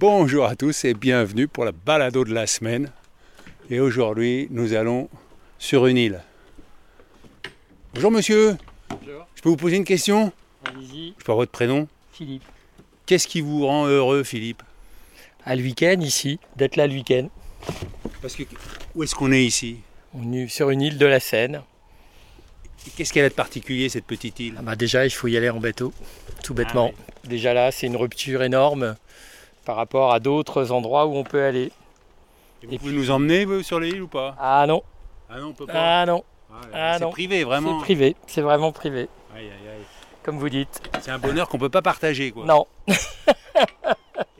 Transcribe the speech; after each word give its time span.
Bonjour 0.00 0.44
à 0.44 0.54
tous 0.54 0.84
et 0.84 0.94
bienvenue 0.94 1.48
pour 1.48 1.64
la 1.64 1.72
balado 1.72 2.24
de 2.24 2.32
la 2.32 2.46
semaine. 2.46 2.92
Et 3.68 3.80
aujourd'hui, 3.80 4.46
nous 4.52 4.72
allons 4.74 5.08
sur 5.58 5.86
une 5.86 5.96
île. 5.96 6.20
Bonjour 7.94 8.12
monsieur, 8.12 8.56
Bonjour. 8.88 9.26
je 9.34 9.42
peux 9.42 9.48
vous 9.48 9.56
poser 9.56 9.76
une 9.76 9.84
question? 9.84 10.32
Allez-y, 10.64 11.14
Je 11.18 11.24
peux 11.24 11.32
avoir 11.32 11.38
votre 11.38 11.50
prénom? 11.50 11.88
Philippe. 12.12 12.44
Qu'est-ce 13.06 13.26
qui 13.26 13.40
vous 13.40 13.66
rend 13.66 13.86
heureux 13.86 14.22
Philippe? 14.22 14.62
À 15.44 15.56
le 15.56 15.62
week-end 15.64 15.96
ici, 16.00 16.38
d'être 16.54 16.76
là 16.76 16.86
le 16.86 16.92
week-end. 16.94 17.28
Parce 18.22 18.36
que 18.36 18.44
où 18.94 19.02
est-ce 19.02 19.16
qu'on 19.16 19.32
est 19.32 19.44
ici? 19.44 19.78
On 20.14 20.32
est 20.32 20.46
sur 20.46 20.70
une 20.70 20.80
île 20.82 20.98
de 20.98 21.06
la 21.06 21.18
Seine. 21.18 21.62
Qu'est-ce 22.96 23.12
qu'elle 23.12 23.24
a 23.24 23.30
de 23.30 23.34
particulier 23.34 23.88
cette 23.88 24.04
petite 24.06 24.38
île? 24.38 24.54
Ah 24.58 24.62
bah 24.62 24.76
déjà, 24.76 25.04
il 25.04 25.10
faut 25.10 25.26
y 25.26 25.36
aller 25.36 25.50
en 25.50 25.58
bateau, 25.58 25.92
tout 26.44 26.54
bêtement. 26.54 26.92
Ah 26.96 27.26
Déjà 27.28 27.52
là, 27.52 27.72
c'est 27.72 27.88
une 27.88 27.96
rupture 27.96 28.44
énorme 28.44 28.94
par 29.68 29.76
rapport 29.76 30.14
à 30.14 30.18
d'autres 30.18 30.72
endroits 30.72 31.04
où 31.04 31.14
on 31.14 31.24
peut 31.24 31.44
aller. 31.44 31.70
Et 32.62 32.66
Vous 32.66 32.72
Et 32.72 32.78
pouvez 32.78 32.92
nous 32.94 33.10
emmener 33.10 33.44
vous, 33.44 33.62
sur 33.62 33.78
l'île 33.78 34.00
ou 34.00 34.08
pas? 34.08 34.34
Ah 34.40 34.64
non, 34.66 34.82
Ah 35.28 35.38
non, 35.40 35.48
on 35.48 35.52
peut 35.52 35.66
pas. 35.66 36.00
ah 36.00 36.06
non, 36.06 36.24
Ah, 36.50 36.56
ah 36.72 36.96
c'est 36.98 37.10
privé 37.10 37.40
c'est 37.40 37.44
vraiment. 37.44 37.78
privé, 37.80 38.16
c'est 38.26 38.40
vraiment 38.40 38.72
privé, 38.72 39.10
Aïe, 39.36 39.44
aïe, 39.44 39.68
aïe. 39.68 39.84
comme 40.22 40.38
vous 40.38 40.48
dites. 40.48 40.80
C'est 41.02 41.10
un 41.10 41.18
bonheur 41.18 41.50
qu'on 41.50 41.58
peut 41.58 41.68
pas 41.68 41.82
partager 41.82 42.30
quoi. 42.32 42.46
Non, 42.46 42.66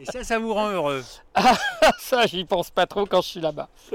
Et 0.00 0.06
ça, 0.06 0.24
ça 0.24 0.38
vous 0.38 0.54
rend 0.54 0.70
heureux. 0.70 1.04
ça 1.98 2.24
j'y 2.24 2.46
pense 2.46 2.70
pas 2.70 2.86
trop 2.86 3.04
quand 3.04 3.20
je 3.20 3.28
suis 3.28 3.40
là-bas. 3.40 3.68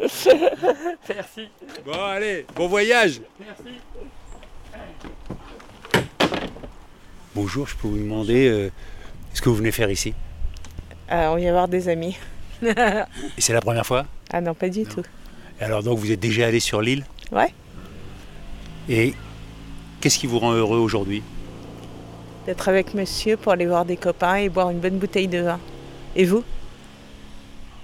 Merci. 1.10 1.50
Bon 1.84 2.00
allez, 2.00 2.46
bon 2.56 2.68
voyage 2.68 3.22
Merci. 3.40 3.80
Bonjour, 7.34 7.66
je 7.68 7.76
peux 7.76 7.88
vous 7.88 7.98
demander 7.98 8.48
euh, 8.48 8.72
ce 9.34 9.42
que 9.42 9.50
vous 9.50 9.56
venez 9.56 9.72
faire 9.72 9.90
ici? 9.90 10.14
Ah, 11.16 11.30
on 11.30 11.36
va 11.36 11.40
y 11.42 11.48
avoir 11.48 11.68
des 11.68 11.90
amis. 11.90 12.18
Et 12.64 12.72
c'est 13.38 13.54
la 13.54 13.62
première 13.62 13.86
fois? 13.86 14.08
Ah 14.32 14.42
non, 14.42 14.56
pas 14.56 14.68
du 14.68 14.80
Non. 14.80 14.86
tout. 14.90 15.04
Et 15.62 15.64
alors 15.64 15.84
donc 15.84 16.00
vous 16.00 16.12
êtes 16.12 16.20
déjà 16.20 16.48
allé 16.48 16.60
sur 16.60 16.82
l'île? 16.82 17.06
Ouais. 17.32 17.54
Et 18.90 19.14
qu'est-ce 20.02 20.18
qui 20.18 20.26
vous 20.26 20.40
rend 20.40 20.54
heureux 20.54 20.80
aujourd'hui? 20.80 21.22
D'être 22.48 22.68
avec 22.68 22.96
monsieur 22.96 23.38
pour 23.38 23.52
aller 23.52 23.68
voir 23.68 23.86
des 23.86 23.96
copains 23.96 24.38
et 24.38 24.50
boire 24.50 24.72
une 24.72 24.80
bonne 24.80 24.98
bouteille 24.98 25.28
de 25.28 25.38
vin. 25.42 25.60
Et 26.16 26.26
vous? 26.26 26.44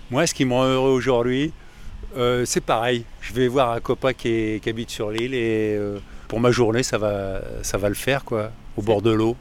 Moi, 0.09 0.25
ce 0.25 0.33
qui 0.33 0.43
me 0.43 0.53
rend 0.55 0.65
heureux 0.65 0.89
aujourd'hui, 0.89 1.53
euh, 2.17 2.45
c'est 2.45 2.61
pareil. 2.61 3.05
Je 3.21 3.31
vais 3.33 3.47
voir 3.47 3.73
un 3.73 3.79
copain 3.79 4.13
qui, 4.13 4.29
est- 4.29 4.63
qui 4.63 4.69
habite 4.69 4.89
sur 4.89 5.11
l'île 5.11 5.35
et 5.35 5.75
euh, 5.77 5.99
pour 6.27 6.39
ma 6.39 6.49
journée, 6.49 6.81
ça 6.81 6.97
va, 6.97 7.41
ça 7.61 7.77
va 7.77 7.89
le 7.89 7.95
faire, 7.95 8.25
quoi, 8.25 8.49
au 8.75 8.81
bord 8.81 9.03
de 9.03 9.11
l'eau. 9.11 9.37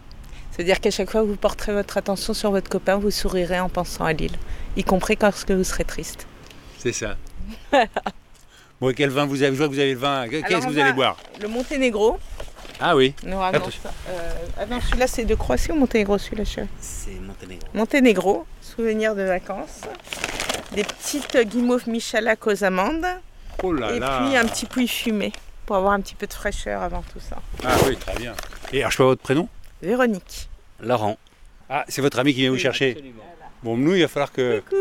C'est-à-dire 0.59 0.81
qu'à 0.81 0.91
chaque 0.91 1.09
fois 1.09 1.21
que 1.21 1.27
vous 1.27 1.37
porterez 1.37 1.73
votre 1.73 1.99
attention 1.99 2.35
sur 2.35 2.51
votre 2.51 2.69
copain, 2.69 2.97
vous 2.97 3.13
sourirez 3.13 3.61
en 3.61 3.69
pensant 3.69 4.05
à 4.05 4.13
l'île. 4.13 4.37
Y 4.77 4.83
compris 4.83 5.17
lorsque 5.23 5.53
vous 5.53 5.63
serez 5.63 5.85
triste. 5.85 6.27
C'est 6.81 6.93
ça. 6.93 7.17
bon, 8.81 8.91
et 8.91 8.95
quel 8.95 9.11
vin 9.11 9.25
vous 9.25 9.41
avez? 9.45 9.53
Je 9.53 9.57
vois 9.59 9.69
que 9.69 9.75
vous 9.75 9.79
avez 9.79 9.93
le 9.93 10.01
vin. 10.01 10.27
Qu'est-ce 10.29 10.67
que 10.67 10.73
vous 10.73 10.79
allez 10.81 10.93
boire? 10.93 11.17
Le 11.41 11.47
Monténégro. 11.47 12.19
Ah 12.81 12.97
oui. 12.97 13.15
Non, 13.25 13.41
ah 13.41 13.53
non, 13.53 13.61
euh, 13.61 14.33
ah 14.59 14.67
non, 14.67 14.81
celui-là 14.81 15.07
c'est 15.07 15.25
de 15.25 15.35
Croatie 15.37 15.71
ou 15.71 15.77
Monténégro 15.77 16.19
celui-là 16.19 16.45
C'est 16.81 17.21
Monténégro. 17.21 17.69
Monténégro, 17.75 18.47
souvenir 18.61 19.15
de 19.15 19.23
vacances. 19.23 19.83
Des 20.73 20.83
petites 20.83 21.39
guimauves 21.49 21.89
Michalak 21.89 22.45
aux 22.49 22.65
amandes. 22.65 23.07
Oh 23.63 23.73
là 23.73 23.93
et 23.93 24.01
là. 24.01 24.23
puis 24.23 24.37
un 24.37 24.45
petit 24.45 24.67
pouille 24.67 24.89
fumé 24.89 25.33
pour 25.67 25.77
avoir 25.77 25.93
un 25.93 26.01
petit 26.01 26.15
peu 26.15 26.27
de 26.27 26.33
fraîcheur 26.33 26.83
avant 26.83 27.03
tout 27.13 27.21
ça. 27.21 27.37
Ah 27.65 27.77
oui, 27.87 27.97
très 27.97 28.17
bien. 28.17 28.35
Et 28.73 28.81
alors, 28.81 28.91
je 28.91 28.97
peux 28.97 29.03
avoir 29.05 29.13
votre 29.13 29.23
prénom? 29.23 29.49
Véronique. 29.83 30.49
Laurent. 30.81 31.19
Ah, 31.69 31.85
c'est 31.89 32.03
votre 32.03 32.19
ami 32.19 32.33
qui 32.35 32.41
vient 32.41 32.51
vous 32.51 32.59
chercher. 32.59 33.13
Bon, 33.63 33.77
nous, 33.77 33.95
il 33.95 34.03
va 34.03 34.09
falloir 34.09 34.33
que. 34.33 34.61
Coucou 34.61 34.77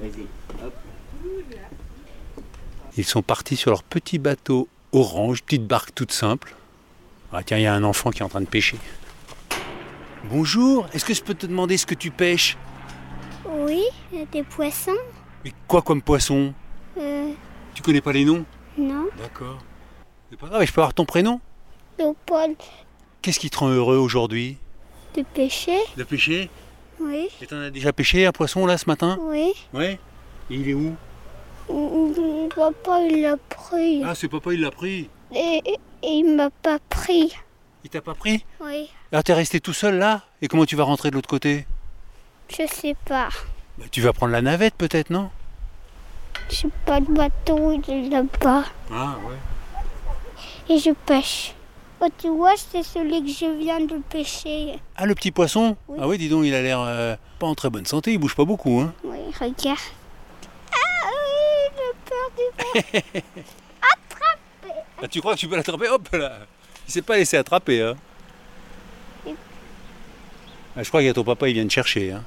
Vas-y. 0.00 0.26
Hop. 0.64 0.74
Ils 2.96 3.04
sont 3.04 3.22
partis 3.22 3.56
sur 3.56 3.70
leur 3.70 3.82
petit 3.82 4.18
bateau 4.18 4.68
orange, 4.92 5.42
petite 5.42 5.66
barque 5.66 5.94
toute 5.94 6.12
simple. 6.12 6.54
Ah 7.32 7.42
tiens, 7.44 7.58
il 7.58 7.62
y 7.62 7.66
a 7.66 7.74
un 7.74 7.84
enfant 7.84 8.10
qui 8.10 8.20
est 8.20 8.24
en 8.24 8.28
train 8.28 8.40
de 8.40 8.46
pêcher. 8.46 8.76
Bonjour, 10.24 10.88
est-ce 10.92 11.04
que 11.04 11.14
je 11.14 11.22
peux 11.22 11.34
te 11.34 11.46
demander 11.46 11.76
ce 11.76 11.86
que 11.86 11.94
tu 11.94 12.10
pêches? 12.10 12.56
Oui, 13.48 13.82
des 14.32 14.42
poissons. 14.42 14.96
Mais 15.44 15.52
quoi 15.68 15.82
comme 15.82 16.02
poisson? 16.02 16.52
Euh, 16.98 17.32
Tu 17.74 17.82
connais 17.82 18.00
pas 18.00 18.12
les 18.12 18.24
noms? 18.24 18.44
Non. 18.76 19.06
D'accord. 19.18 19.58
C'est 20.30 20.38
pas 20.38 20.48
grave, 20.48 20.64
je 20.66 20.72
peux 20.72 20.80
avoir 20.80 20.94
ton 20.94 21.04
prénom? 21.04 21.40
Qu'est-ce 23.22 23.38
qui 23.40 23.50
te 23.50 23.58
rend 23.58 23.68
heureux 23.68 23.96
aujourd'hui? 23.96 24.56
De 25.16 25.22
pêcher. 25.22 25.78
De 25.96 26.04
pêcher? 26.04 26.48
Oui, 27.00 27.28
Et 27.40 27.46
t'en 27.46 27.60
as 27.60 27.70
déjà 27.70 27.92
pêché 27.92 28.26
un 28.26 28.32
poisson 28.32 28.66
là 28.66 28.76
ce 28.78 28.84
matin? 28.86 29.18
Oui. 29.20 29.52
Ouais. 29.72 29.98
Et 30.50 30.54
il 30.54 30.68
est 30.68 30.74
où? 30.74 30.94
Papa, 32.54 33.00
il 33.08 33.22
l'a 33.22 33.36
pris. 33.36 34.02
Ah, 34.04 34.14
c'est 34.14 34.28
papa, 34.28 34.52
il 34.52 34.60
l'a 34.60 34.70
pris? 34.70 35.08
Et, 35.34 35.62
et 35.66 35.78
il 36.08 36.34
m'a 36.36 36.50
pas 36.50 36.78
pris. 36.90 37.32
Il 37.84 37.90
t'a 37.90 38.00
pas 38.02 38.14
pris? 38.14 38.44
Oui, 38.60 38.90
Alors 39.12 39.24
t'es 39.24 39.32
resté 39.32 39.60
tout 39.60 39.72
seul 39.72 39.96
là? 39.98 40.22
Et 40.42 40.48
comment 40.48 40.66
tu 40.66 40.76
vas 40.76 40.84
rentrer 40.84 41.10
de 41.10 41.14
l'autre 41.14 41.28
côté? 41.28 41.66
Je 42.48 42.66
sais 42.66 42.96
pas. 43.06 43.28
Bah, 43.78 43.84
Tu 43.90 44.00
vas 44.02 44.12
prendre 44.12 44.32
la 44.32 44.42
navette 44.42 44.74
peut-être, 44.74 45.10
non? 45.10 45.30
J'ai 46.50 46.68
pas 46.84 47.00
de 47.00 47.06
bateau, 47.12 47.72
il 47.72 47.90
est 48.06 48.08
là-bas. 48.10 48.64
Ah 48.92 49.16
ouais. 49.26 50.74
Et 50.74 50.78
je 50.78 50.90
pêche. 50.90 51.54
Oh, 52.02 52.08
tu 52.16 52.28
vois, 52.28 52.54
c'est 52.56 52.82
celui 52.82 53.22
que 53.22 53.30
je 53.30 53.58
viens 53.58 53.80
de 53.80 53.98
pêcher. 54.08 54.78
Ah, 54.96 55.04
le 55.04 55.14
petit 55.14 55.30
poisson 55.30 55.76
Oui. 55.86 55.98
Ah 56.00 56.08
oui, 56.08 56.16
dis 56.16 56.30
donc, 56.30 56.46
il 56.46 56.54
a 56.54 56.62
l'air 56.62 56.80
euh, 56.80 57.14
pas 57.38 57.46
en 57.46 57.54
très 57.54 57.68
bonne 57.68 57.84
santé, 57.84 58.12
il 58.12 58.18
bouge 58.18 58.34
pas 58.34 58.46
beaucoup. 58.46 58.80
Hein. 58.80 58.94
Oui, 59.04 59.18
regarde. 59.38 59.78
Ah 60.72 61.08
oui, 61.10 61.76
j'ai 61.76 62.10
peur 62.10 62.30
du 62.36 63.20
vent. 63.20 63.22
Ah, 65.02 65.08
tu 65.08 65.20
crois 65.20 65.34
que 65.34 65.38
tu 65.38 65.48
peux 65.48 65.56
l'attraper? 65.56 65.88
Hop 65.88 66.06
là 66.12 66.40
Il 66.86 66.92
s'est 66.92 67.00
pas 67.00 67.16
laissé 67.16 67.38
attraper. 67.38 67.80
Hein. 67.80 67.96
Oui. 69.24 69.34
Ah, 70.76 70.82
je 70.82 70.88
crois 70.88 71.00
qu'il 71.00 71.06
y 71.06 71.10
a 71.10 71.14
ton 71.14 71.24
papa, 71.24 71.48
il 71.48 71.54
vient 71.54 71.66
te 71.66 71.72
chercher. 71.72 72.12
Hein. 72.12 72.22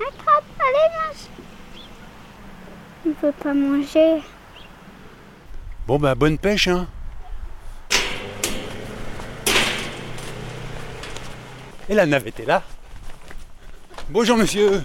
Allez, 0.00 0.94
mange. 0.96 1.28
Il 3.04 3.12
veut 3.22 3.32
pas 3.32 3.52
manger. 3.52 4.22
Bon, 5.86 5.98
bah, 5.98 6.14
bonne 6.14 6.38
pêche. 6.38 6.68
Hein. 6.68 6.86
Et 11.88 11.94
la 11.94 12.06
navette 12.06 12.40
est 12.40 12.46
là. 12.46 12.62
Bonjour 14.10 14.36
monsieur. 14.36 14.82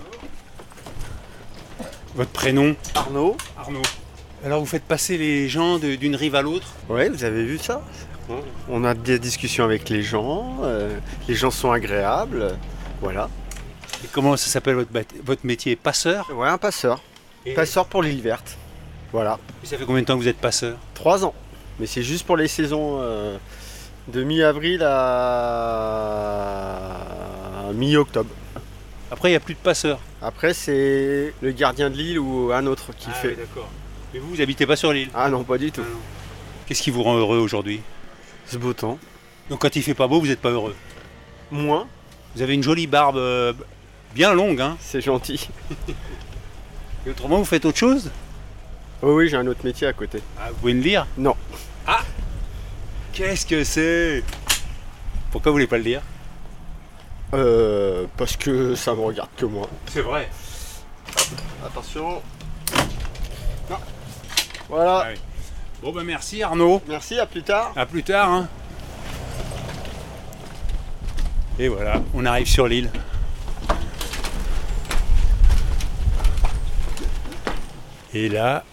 Votre 2.16 2.32
prénom 2.32 2.76
Arnaud 2.96 3.38
Arnaud. 3.58 3.82
Alors 4.44 4.60
vous 4.60 4.66
faites 4.66 4.84
passer 4.84 5.18
les 5.18 5.48
gens 5.50 5.78
d'une 5.80 6.16
rive 6.16 6.36
à 6.36 6.42
l'autre? 6.42 6.68
Oui, 6.90 7.08
vous 7.10 7.24
avez 7.24 7.44
vu 7.44 7.58
ça? 7.58 7.82
On 8.70 8.84
a 8.84 8.94
des 8.94 9.18
discussions 9.18 9.64
avec 9.64 9.90
les 9.90 10.04
gens, 10.04 10.58
euh, 10.62 10.96
les 11.28 11.34
gens 11.36 11.50
sont 11.50 11.72
agréables, 11.72 12.56
voilà. 13.02 13.28
Et 14.04 14.08
comment 14.12 14.38
ça 14.38 14.50
s'appelle 14.50 14.76
votre, 14.76 14.92
votre 15.24 15.46
métier? 15.46 15.76
Passeur? 15.76 16.30
Ouais, 16.36 16.48
un 16.48 16.60
passeur. 16.60 17.02
Et- 17.46 17.54
Passeur 17.56 17.88
pour 17.88 18.04
l'île 18.04 18.22
verte. 18.22 18.56
Voilà. 19.12 19.40
Et 19.64 19.66
ça 19.66 19.78
fait 19.78 19.86
combien 19.86 20.02
de 20.02 20.06
temps 20.06 20.16
que 20.16 20.22
vous 20.22 20.28
êtes 20.28 20.38
passeur? 20.38 20.78
Trois 20.94 21.26
ans. 21.26 21.34
Mais 21.80 21.88
c'est 21.88 22.04
juste 22.04 22.26
pour 22.28 22.38
les 22.38 22.48
saisons 22.48 23.00
euh, 23.02 23.38
de 24.10 24.24
mi-avril 24.24 24.84
à 24.84 24.90
mi-octobre. 27.80 28.30
Après, 29.12 29.30
il 29.30 29.32
n'y 29.32 29.38
a 29.38 29.40
plus 29.40 29.56
de 29.56 29.60
passeurs. 29.60 30.00
Après, 30.22 30.54
c'est 30.54 31.34
le 31.42 31.52
gardien 31.52 31.90
de 31.90 31.96
l'île 31.96 32.20
ou 32.20 32.52
un 32.54 32.66
autre 32.68 32.92
qui 32.98 33.10
fait. 33.12 33.36
d'accord. 33.36 33.70
Mais 34.14 34.20
vous, 34.20 34.30
vous 34.36 34.42
habitez 34.42 34.66
pas 34.68 34.76
sur 34.76 34.92
l'île 34.94 35.10
Ah 35.16 35.30
non, 35.30 35.44
pas 35.44 35.58
du 35.58 35.72
tout. 35.72 35.84
Qu'est-ce 36.68 36.82
qui 36.84 36.92
vous 36.92 37.04
rend 37.04 37.16
heureux 37.18 37.38
aujourd'hui? 37.40 37.82
Ce 38.46 38.58
beau 38.58 38.74
temps. 38.74 39.00
Donc 39.50 39.62
quand 39.62 39.76
il 39.76 39.82
fait 39.82 39.94
pas 39.96 40.08
beau, 40.08 40.20
vous 40.20 40.28
n'êtes 40.28 40.42
pas 40.42 40.50
heureux? 40.52 40.76
Moins, 41.52 41.88
Vous 42.36 42.42
avez 42.44 42.54
une 42.54 42.62
jolie 42.64 42.86
barbe 42.86 43.18
euh, 43.18 43.54
bien 44.14 44.34
longue, 44.34 44.62
hein 44.62 44.78
c'est 44.80 45.02
gentil. 45.02 45.50
Et 47.08 47.10
autrement, 47.10 47.38
vous 47.38 47.46
faites 47.46 47.66
autre 47.66 47.78
chose? 47.78 48.12
Oh 49.02 49.16
oui, 49.16 49.30
j'ai 49.30 49.38
un 49.38 49.48
autre 49.48 49.62
métier 49.64 49.88
à 49.88 49.94
côté. 49.94 50.22
Ah, 50.40 50.50
Vous 50.50 50.56
pouvez 50.58 50.74
le 50.74 50.82
dire 50.82 51.08
Non. 51.18 51.36
Ah 51.88 52.02
Qu'est-ce 53.14 53.46
que 53.46 53.64
c'est? 53.64 54.24
Pourquoi 55.32 55.52
vous 55.52 55.56
voulez 55.56 55.68
pas 55.68 55.78
le 55.78 55.84
dire 55.84 56.02
Euh, 57.34 58.06
parce 58.18 58.36
que 58.36 58.74
ça 58.76 58.94
me 58.96 59.02
regarde 59.02 59.30
que 59.38 59.46
moi. 59.46 59.70
C'est 59.88 60.02
vrai. 60.02 60.30
Attention. 61.66 62.22
Non. 63.70 63.78
Voilà. 64.68 65.04
Ah 65.06 65.10
oui. 65.14 65.20
Bon 65.81 65.92
bah 65.94 66.02
merci 66.04 66.44
Arnaud. 66.44 66.81
Merci, 66.88 67.20
à 67.20 67.26
plus 67.26 67.44
tard. 67.44 67.72
À 67.76 67.86
plus 67.86 68.04
tard. 68.04 68.30
hein. 68.30 68.48
Et 71.60 71.68
voilà, 71.68 72.02
on 72.14 72.26
arrive 72.26 72.48
sur 72.48 72.68
l'île. 72.68 72.90
Et 78.14 78.30
là, 78.30 78.64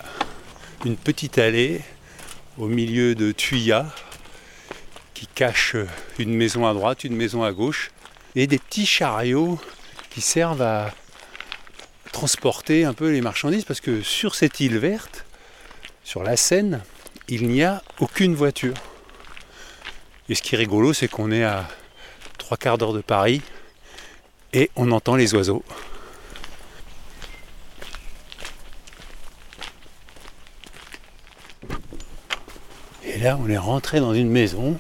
une 0.85 0.97
petite 0.97 1.38
allée 1.38 1.82
au 2.59 2.69
milieu 2.69 3.14
de 3.14 3.32
tuyas 3.32 3.87
qui 5.14 5.26
cache 5.26 5.76
une 6.19 6.35
maison 6.35 6.67
à 6.67 6.73
droite, 6.75 7.05
une 7.05 7.17
maison 7.17 7.43
à 7.43 7.52
gauche, 7.52 7.91
et 8.37 8.47
des 8.47 8.59
petits 8.59 8.87
chariots 8.87 9.59
qui 10.11 10.21
servent 10.21 10.62
à 10.62 10.93
transporter 12.12 12.85
un 12.85 12.93
peu 12.93 13.11
les 13.11 13.23
marchandises 13.23 13.65
parce 13.65 13.81
que 13.81 14.03
sur 14.03 14.35
cette 14.35 14.61
île 14.61 14.79
verte, 14.79 15.25
sur 16.05 16.23
la 16.23 16.37
Seine, 16.37 16.83
il 17.29 17.49
n'y 17.49 17.62
a 17.62 17.83
aucune 17.99 18.35
voiture. 18.35 18.75
Et 20.29 20.35
ce 20.35 20.43
qui 20.43 20.55
est 20.55 20.59
rigolo, 20.59 20.93
c'est 20.93 21.09
qu'on 21.09 21.33
est 21.33 21.44
à 21.44 21.67
trois 22.37 22.59
quarts 22.59 22.79
d'heure 22.79 22.93
de 22.93 23.00
Paris 23.00 23.41
et 24.53 24.71
on 24.77 24.93
entend 24.93 25.17
les 25.17 25.35
oiseaux. 25.35 25.65
Et 33.03 33.19
là, 33.19 33.38
on 33.41 33.49
est 33.49 33.56
rentré 33.56 33.99
dans 33.99 34.12
une 34.12 34.29
maison 34.29 34.79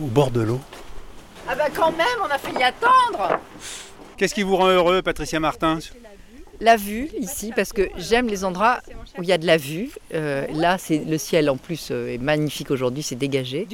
au 0.00 0.06
bord 0.06 0.30
de 0.30 0.42
l'eau. 0.42 0.60
Ah 1.50 1.54
bah 1.54 1.68
quand 1.74 1.92
même, 1.92 2.06
on 2.22 2.30
a 2.30 2.36
failli 2.36 2.62
attendre 2.62 3.40
Qu'est-ce 4.18 4.34
qui 4.34 4.42
vous 4.42 4.56
rend 4.56 4.68
heureux, 4.68 5.00
Patricia 5.00 5.40
Martin? 5.40 5.78
La 6.60 6.76
vue 6.76 7.08
ici, 7.18 7.52
parce 7.56 7.72
que 7.72 7.88
j'aime 7.96 8.26
les 8.26 8.44
endroits 8.44 8.80
où 9.16 9.22
il 9.22 9.28
y 9.30 9.32
a 9.32 9.38
de 9.38 9.46
la 9.46 9.56
vue. 9.56 9.90
Euh, 10.12 10.46
là, 10.52 10.76
c'est 10.76 10.98
le 10.98 11.16
ciel 11.16 11.48
en 11.48 11.56
plus 11.56 11.88
euh, 11.90 12.12
est 12.12 12.18
magnifique 12.18 12.70
aujourd'hui, 12.70 13.02
c'est 13.02 13.14
dégagé. 13.14 13.66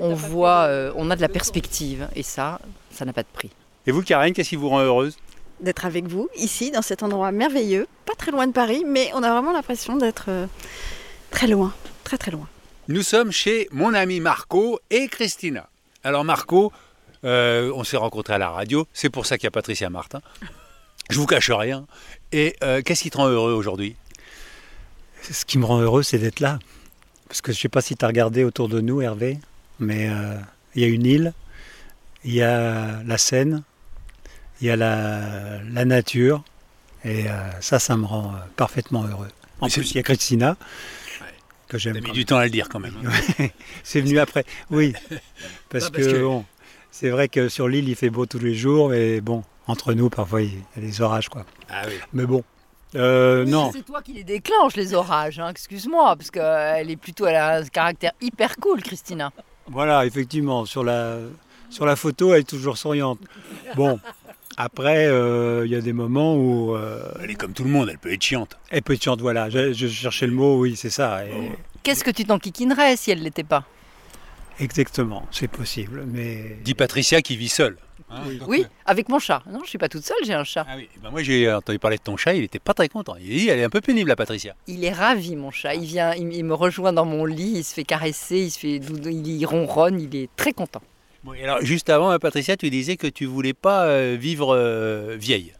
On 0.00 0.14
voit, 0.14 0.66
euh, 0.68 0.92
on 0.94 1.10
a 1.10 1.16
de 1.16 1.20
la 1.20 1.28
perspective, 1.28 2.08
et 2.14 2.22
ça, 2.22 2.60
ça 2.92 3.04
n'a 3.04 3.12
pas 3.12 3.22
de 3.22 3.28
prix. 3.32 3.50
Et 3.88 3.90
vous, 3.90 4.02
Karen, 4.02 4.32
qu'est-ce 4.32 4.50
qui 4.50 4.56
vous 4.56 4.68
rend 4.68 4.80
heureuse? 4.80 5.16
D'être 5.58 5.84
avec 5.84 6.06
vous, 6.06 6.28
ici, 6.36 6.70
dans 6.70 6.82
cet 6.82 7.02
endroit 7.02 7.32
merveilleux, 7.32 7.88
pas 8.04 8.14
très 8.14 8.30
loin 8.30 8.46
de 8.46 8.52
Paris, 8.52 8.84
mais 8.86 9.10
on 9.14 9.22
a 9.24 9.32
vraiment 9.32 9.52
l'impression 9.52 9.96
d'être 9.96 10.26
euh, 10.28 10.46
très 11.32 11.48
loin, 11.48 11.74
très 12.04 12.18
très 12.18 12.30
loin. 12.30 12.46
Nous 12.86 13.02
sommes 13.02 13.32
chez 13.32 13.66
mon 13.72 13.94
ami 13.94 14.20
Marco 14.20 14.78
et 14.90 15.08
Christina. 15.08 15.68
Alors 16.04 16.22
Marco, 16.22 16.70
euh, 17.24 17.72
on 17.74 17.84
s'est 17.84 17.96
rencontrés 17.96 18.34
à 18.34 18.38
la 18.38 18.50
radio, 18.50 18.86
c'est 18.92 19.10
pour 19.10 19.26
ça 19.26 19.36
qu'il 19.38 19.44
y 19.44 19.48
a 19.48 19.50
Patricia 19.50 19.88
Martin. 19.90 20.20
Je 21.10 21.18
vous 21.18 21.26
cache 21.26 21.50
rien. 21.50 21.86
Et 22.32 22.56
euh, 22.64 22.82
qu'est-ce 22.82 23.02
qui 23.02 23.10
te 23.10 23.16
rend 23.16 23.28
heureux 23.28 23.52
aujourd'hui? 23.52 23.96
Ce 25.22 25.44
qui 25.44 25.58
me 25.58 25.64
rend 25.64 25.80
heureux, 25.80 26.02
c'est 26.02 26.18
d'être 26.18 26.40
là. 26.40 26.58
Parce 27.28 27.40
que 27.40 27.52
je 27.52 27.58
ne 27.58 27.60
sais 27.62 27.68
pas 27.68 27.80
si 27.80 27.96
tu 27.96 28.04
as 28.04 28.08
regardé 28.08 28.44
autour 28.44 28.68
de 28.68 28.80
nous, 28.80 29.00
Hervé, 29.00 29.38
mais 29.80 30.08
euh, 30.08 30.36
il 30.74 30.82
y 30.82 30.84
a 30.84 30.88
une 30.88 31.04
île, 31.06 31.32
il 32.24 32.34
y 32.34 32.42
a 32.42 33.02
la 33.04 33.18
Seine, 33.18 33.62
il 34.60 34.66
y 34.68 34.70
a 34.70 34.76
la, 34.76 35.60
la 35.72 35.84
nature, 35.84 36.44
et 37.04 37.26
ça, 37.60 37.78
ça 37.78 37.96
me 37.96 38.04
rend 38.04 38.34
parfaitement 38.56 39.04
heureux. 39.04 39.28
En 39.60 39.66
Mais 39.66 39.72
plus, 39.72 39.90
il 39.92 39.96
y 39.96 40.00
a 40.00 40.02
Christina, 40.02 40.56
que 41.68 41.78
j'aime. 41.78 42.00
Mis 42.00 42.10
du 42.12 42.24
temps 42.24 42.36
à 42.38 42.44
le 42.44 42.50
dire 42.50 42.68
quand 42.68 42.80
même. 42.80 42.94
C'est 43.84 44.00
venu 44.00 44.18
après. 44.18 44.44
Oui, 44.70 44.92
parce, 45.68 45.84
Non, 45.84 45.90
parce 45.90 46.06
que, 46.06 46.12
que- 46.12 46.22
bon, 46.22 46.44
c'est 46.98 47.10
vrai 47.10 47.28
que 47.28 47.48
sur 47.50 47.68
l'île, 47.68 47.88
il 47.88 47.94
fait 47.94 48.08
beau 48.10 48.24
tous 48.26 48.38
les 48.38 48.54
jours, 48.54 48.94
et 48.94 49.20
bon, 49.20 49.42
entre 49.66 49.92
nous, 49.92 50.08
parfois, 50.08 50.40
il 50.42 50.54
y 50.54 50.62
a 50.78 50.80
des 50.80 51.00
orages, 51.02 51.28
quoi. 51.28 51.44
Ah 51.68 51.82
oui. 51.86 51.94
Mais 52.14 52.24
bon, 52.24 52.42
euh, 52.94 53.44
non. 53.44 53.70
C'est 53.72 53.84
toi 53.84 54.00
qui 54.00 54.14
les 54.14 54.24
déclenche, 54.24 54.76
les 54.76 54.94
orages, 54.94 55.38
hein, 55.38 55.50
excuse-moi, 55.50 56.16
parce 56.16 56.30
qu'elle 56.30 56.90
est 56.90 56.96
plutôt, 56.96 57.26
elle 57.26 57.36
a 57.36 57.56
un 57.58 57.64
caractère 57.64 58.12
hyper 58.22 58.56
cool, 58.56 58.82
Christina. 58.82 59.30
Voilà, 59.68 60.06
effectivement, 60.06 60.64
sur 60.64 60.82
la, 60.84 61.18
sur 61.68 61.84
la 61.84 61.96
photo, 61.96 62.32
elle 62.32 62.40
est 62.40 62.44
toujours 62.48 62.78
souriante. 62.78 63.18
Bon, 63.74 63.98
après, 64.56 65.06
euh, 65.06 65.66
il 65.66 65.72
y 65.72 65.76
a 65.76 65.80
des 65.82 65.92
moments 65.92 66.34
où 66.36 66.74
euh, 66.76 67.02
Elle 67.22 67.32
est 67.32 67.34
comme 67.34 67.52
tout 67.52 67.64
le 67.64 67.70
monde, 67.70 67.88
elle 67.90 67.98
peut 67.98 68.12
être 68.12 68.22
chiante. 68.22 68.56
elle 68.70 68.82
peut 68.82 68.94
être 68.94 69.02
chiante, 69.02 69.20
voilà. 69.20 69.50
Je, 69.50 69.74
je 69.74 69.86
cherchais 69.86 70.26
le 70.26 70.32
mot, 70.32 70.58
oui, 70.58 70.76
c'est 70.76 70.88
ça. 70.90 71.26
et- 71.26 71.52
Qu'est-ce 71.82 72.02
que 72.02 72.10
tu 72.10 72.24
t'enquiquinerais 72.24 72.96
si 72.96 73.10
elle 73.10 73.22
l'était 73.22 73.44
pas? 73.44 73.64
Exactement, 74.60 75.26
c'est 75.30 75.48
possible. 75.48 76.04
Mais 76.06 76.58
Dit 76.64 76.74
Patricia 76.74 77.22
qui 77.22 77.36
vit 77.36 77.48
seule. 77.48 77.76
Hein, 78.08 78.22
donc, 78.38 78.48
Oui, 78.48 78.62
euh, 78.62 78.68
avec 78.84 79.08
mon 79.08 79.18
chat. 79.18 79.42
Non, 79.50 79.60
je 79.64 79.68
suis 79.68 79.78
pas 79.78 79.88
toute 79.88 80.04
seule, 80.04 80.18
j'ai 80.24 80.34
un 80.34 80.44
chat. 80.44 80.64
Ah 80.68 80.74
oui, 80.76 80.88
ben 81.02 81.10
moi 81.10 81.22
j'ai 81.22 81.52
entendu 81.52 81.78
parler 81.78 81.96
de 81.96 82.02
ton 82.02 82.16
chat, 82.16 82.34
il 82.34 82.44
était 82.44 82.58
pas 82.58 82.74
très 82.74 82.88
content. 82.88 83.16
Il 83.20 83.28
dit 83.28 83.48
elle 83.48 83.58
est 83.58 83.64
un 83.64 83.70
peu 83.70 83.80
pénible 83.80 84.08
la 84.08 84.16
Patricia. 84.16 84.54
Il 84.66 84.84
est 84.84 84.92
ravi, 84.92 85.34
mon 85.34 85.50
chat. 85.50 85.74
Il 85.74 85.84
vient, 85.84 86.14
il, 86.14 86.32
il 86.32 86.44
me 86.44 86.54
rejoint 86.54 86.92
dans 86.92 87.04
mon 87.04 87.24
lit, 87.24 87.54
il 87.56 87.64
se 87.64 87.74
fait 87.74 87.84
caresser, 87.84 88.38
il 88.38 88.50
se 88.50 88.58
fait, 88.58 88.76
il 88.76 89.26
il 89.26 89.44
ronronne, 89.46 90.00
il 90.00 90.14
est 90.14 90.30
très 90.36 90.52
content. 90.52 90.82
Bon, 91.24 91.34
et 91.34 91.42
alors 91.42 91.60
juste 91.62 91.90
avant, 91.90 92.10
hein, 92.10 92.20
Patricia, 92.20 92.56
tu 92.56 92.70
disais 92.70 92.96
que 92.96 93.08
tu 93.08 93.24
voulais 93.26 93.54
pas 93.54 93.86
euh, 93.86 94.16
vivre 94.18 94.54
euh, 94.54 95.16
vieille. 95.18 95.52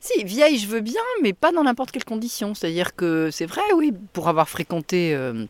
Si, 0.00 0.24
vieille, 0.24 0.58
je 0.58 0.66
veux 0.66 0.80
bien, 0.80 1.00
mais 1.22 1.32
pas 1.32 1.52
dans 1.52 1.64
n'importe 1.64 1.90
quelle 1.90 2.04
condition. 2.04 2.54
C'est-à-dire 2.54 2.94
que 2.94 3.30
c'est 3.30 3.46
vrai, 3.46 3.62
oui, 3.74 3.92
pour 4.12 4.28
avoir 4.28 4.48
fréquenté 4.48 5.14
euh, 5.14 5.46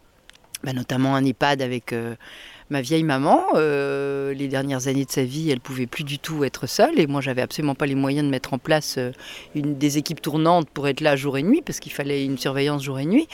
bah, 0.65 0.73
notamment 0.73 1.15
un 1.15 1.25
EHPAD 1.25 1.61
avec 1.61 1.93
euh, 1.93 2.15
ma 2.71 2.81
vieille 2.81 3.03
maman, 3.03 3.45
euh, 3.55 4.33
les 4.33 4.49
dernières 4.49 4.89
années 4.89 5.05
de 5.05 5.11
sa 5.11 5.23
vie, 5.23 5.51
elle 5.51 5.61
pouvait 5.61 5.87
plus 5.87 6.05
du 6.05 6.19
tout 6.19 6.43
être 6.43 6.67
seule. 6.67 6.99
Et 6.99 7.07
moi, 7.07 7.21
j'avais 7.21 7.43
absolument 7.43 7.75
pas 7.75 7.85
les 7.85 7.95
moyens 7.95 8.25
de 8.25 8.31
mettre 8.31 8.55
en 8.55 8.59
place 8.59 8.97
euh, 8.97 9.13
des 9.55 9.99
équipes 9.99 10.23
tournantes 10.23 10.71
pour 10.71 10.89
être 10.89 11.03
là 11.03 11.17
jour 11.17 11.37
et 11.37 11.43
nuit, 11.43 11.61
parce 11.61 11.81
qu'il 11.81 11.93
fallait 11.93 12.25
une 12.25 12.39
surveillance 12.39 12.83
jour 12.83 12.99
et 12.99 13.05
nuit. 13.05 13.29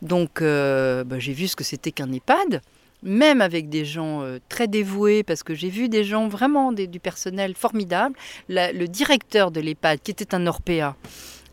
Donc, 0.00 0.40
bah, 0.40 1.18
j'ai 1.18 1.32
vu 1.32 1.48
ce 1.48 1.56
que 1.56 1.64
c'était 1.64 1.90
qu'un 1.90 2.12
EHPAD. 2.12 2.62
Même 3.02 3.40
avec 3.40 3.68
des 3.68 3.84
gens 3.84 4.24
très 4.48 4.68
dévoués, 4.68 5.22
parce 5.22 5.42
que 5.42 5.54
j'ai 5.54 5.68
vu 5.68 5.88
des 5.88 6.02
gens 6.02 6.28
vraiment 6.28 6.72
du 6.72 6.98
personnel 6.98 7.54
formidable. 7.54 8.16
Le 8.48 8.86
directeur 8.86 9.50
de 9.50 9.60
l'EHPAD, 9.60 10.00
qui 10.02 10.10
était 10.10 10.34
un 10.34 10.46
Orpéa, 10.46 10.96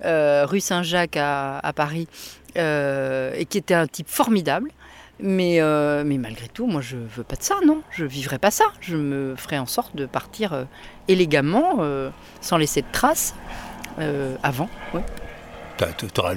euh, 0.06 0.46
rue 0.46 0.62
Saint-Jacques 0.62 1.18
à, 1.18 1.74
Paris, 1.76 2.08
et 2.56 3.46
qui 3.50 3.58
était 3.58 3.74
un 3.74 3.88
type 3.88 4.10
formidable. 4.10 4.72
Mais, 5.20 5.62
euh, 5.62 6.04
mais 6.06 6.18
malgré 6.18 6.48
tout, 6.48 6.66
moi, 6.66 6.82
je 6.82 6.98
veux 6.98 7.24
pas 7.24 7.36
de 7.36 7.44
ça, 7.44 7.56
non. 7.66 7.82
Je 7.92 8.04
vivrai 8.06 8.40
pas 8.40 8.52
ça. 8.52 8.66
Je 8.82 8.98
me 8.98 9.36
ferai 9.38 9.58
en 9.60 9.66
sorte 9.68 9.96
de 9.96 10.06
partir 10.06 10.54
euh, 10.54 10.64
élégamment, 11.08 11.78
euh, 11.80 12.10
sans 12.42 12.58
laisser 12.58 12.82
de 12.82 12.88
traces, 12.92 13.36
euh, 14.00 14.36
avant. 14.44 14.70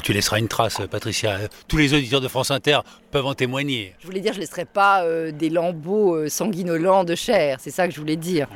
tu- 0.03 0.13
laisseras 0.13 0.39
une 0.39 0.49
trace, 0.49 0.81
Patricia. 0.91 1.39
Tous 1.69 1.77
les 1.77 1.95
auditeurs 1.95 2.21
de 2.21 2.29
France 2.29 2.51
Inter 2.51 2.81
peuvent 3.11 3.27
en 3.27 3.35
témoigner. 3.35 3.95
Je 4.01 4.07
voulais 4.07 4.21
dire, 4.21 4.33
je 4.33 4.39
ne 4.39 4.43
laisserai 4.43 4.65
pas 4.65 5.03
euh, 5.05 5.31
des 5.33 5.51
lambeaux 5.51 6.15
euh, 6.15 6.29
sanguinolents 6.29 7.05
de 7.05 7.15
chair. 7.15 7.59
C'est 7.61 7.71
ça 7.71 7.87
que 7.89 7.95
je 7.95 8.01
voulais 8.01 8.17
dire. 8.17 8.49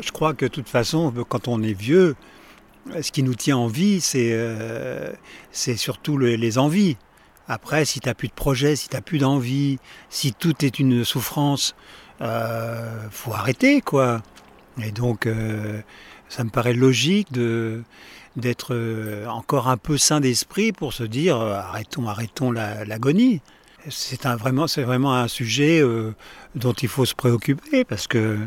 Je 0.00 0.10
crois 0.12 0.34
que 0.34 0.44
de 0.44 0.50
toute 0.50 0.68
façon, 0.68 1.12
quand 1.28 1.48
on 1.48 1.62
est 1.62 1.72
vieux, 1.78 2.14
ce 3.00 3.10
qui 3.10 3.22
nous 3.22 3.34
tient 3.34 3.56
en 3.56 3.66
vie, 3.68 4.00
c'est 4.00 4.30
euh, 4.32 5.10
c'est 5.50 5.76
surtout 5.76 6.16
le- 6.16 6.34
les 6.36 6.58
envies. 6.58 6.96
Après, 7.48 7.84
si 7.84 8.00
tu 8.00 8.08
n'as 8.08 8.14
plus 8.14 8.28
de 8.28 8.34
projet, 8.34 8.76
si 8.76 8.88
tu 8.88 8.96
n'as 8.96 9.02
plus 9.02 9.18
d'envie, 9.18 9.78
si 10.10 10.32
tout 10.34 10.64
est 10.64 10.78
une 10.78 11.04
souffrance, 11.04 11.74
euh, 12.20 13.08
faut 13.10 13.32
arrêter, 13.32 13.80
quoi. 13.80 14.22
Et 14.82 14.92
donc, 14.92 15.26
euh, 15.26 15.80
ça 16.28 16.44
me 16.44 16.50
paraît 16.50 16.74
logique 16.74 17.32
de 17.32 17.82
d'être 18.36 18.74
euh, 18.74 19.26
encore 19.26 19.68
un 19.68 19.76
peu 19.76 19.98
sain 19.98 20.20
d'esprit 20.20 20.70
pour 20.72 20.92
se 20.92 21.02
dire 21.02 21.38
euh, 21.40 21.54
arrêtons, 21.54 22.06
arrêtons 22.06 22.52
la- 22.52 22.84
l'agonie. 22.84 23.40
c'est 23.90 24.26
un 24.26 24.36
vraiment, 24.36 24.66
c'est 24.68 24.82
vraiment 24.84 25.14
un 25.14 25.28
sujet 25.28 25.82
dont 26.54 26.72
il 26.74 26.88
faut 26.88 27.04
se 27.06 27.14
préoccuper 27.14 27.84
parce 27.84 28.06
que 28.06 28.38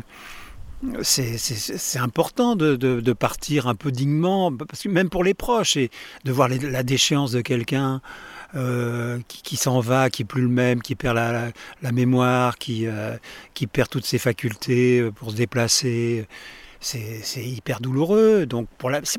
c'est- 1.02 1.98
important 1.98 2.56
de, 2.56 2.76
de- 2.76 3.12
partir 3.12 3.68
un 3.68 3.74
peu 3.74 3.92
dignement, 3.92 4.52
parce 4.52 4.82
que 4.82 4.88
même 4.88 5.10
pour 5.10 5.22
les 5.24 5.34
proches, 5.34 5.76
et 5.76 5.90
de 6.24 6.32
voir 6.32 6.48
la 6.48 6.82
déchéance 6.82 7.30
de 7.32 7.40
quelqu'un 7.40 8.00
euh, 8.54 9.18
qui, 9.28 9.56
s'en 9.56 9.80
va, 9.80 10.10
qui 10.10 10.22
est 10.22 10.26
plus 10.26 10.42
le 10.42 10.48
même, 10.48 10.82
qui 10.82 10.94
perd 10.94 11.16
la, 11.16 11.92
mémoire, 11.92 12.58
qui, 12.58 12.86
euh, 12.86 13.16
qui 13.54 13.66
perd 13.66 13.88
toutes 13.88 14.04
ses 14.04 14.18
facultés 14.18 15.00
euh, 15.00 15.10
pour 15.10 15.30
se 15.30 15.36
déplacer, 15.36 16.26
c'est 16.80 17.22
hyper 17.36 17.80
douloureux. 17.80 18.44
Donc 18.44 18.68
pour 18.76 18.90
la, 18.90 19.00
si, 19.04 19.18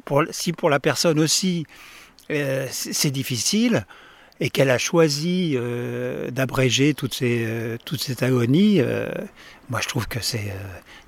pour, 0.53 0.69
la 0.69 0.79
personne 0.79 1.19
aussi 1.19 1.65
c'est 2.29 3.11
difficile, 3.11 3.85
et 4.39 4.49
qu'elle 4.49 4.69
a 4.69 4.77
choisi 4.77 5.57
d'abréger 6.31 6.93
toute, 6.93 7.23
toute 7.85 8.01
cette 8.01 8.23
agonie, 8.23 8.81
moi 9.69 9.79
je 9.81 9.87
trouve 9.87 10.07
que 10.07 10.19
c'est 10.21 10.53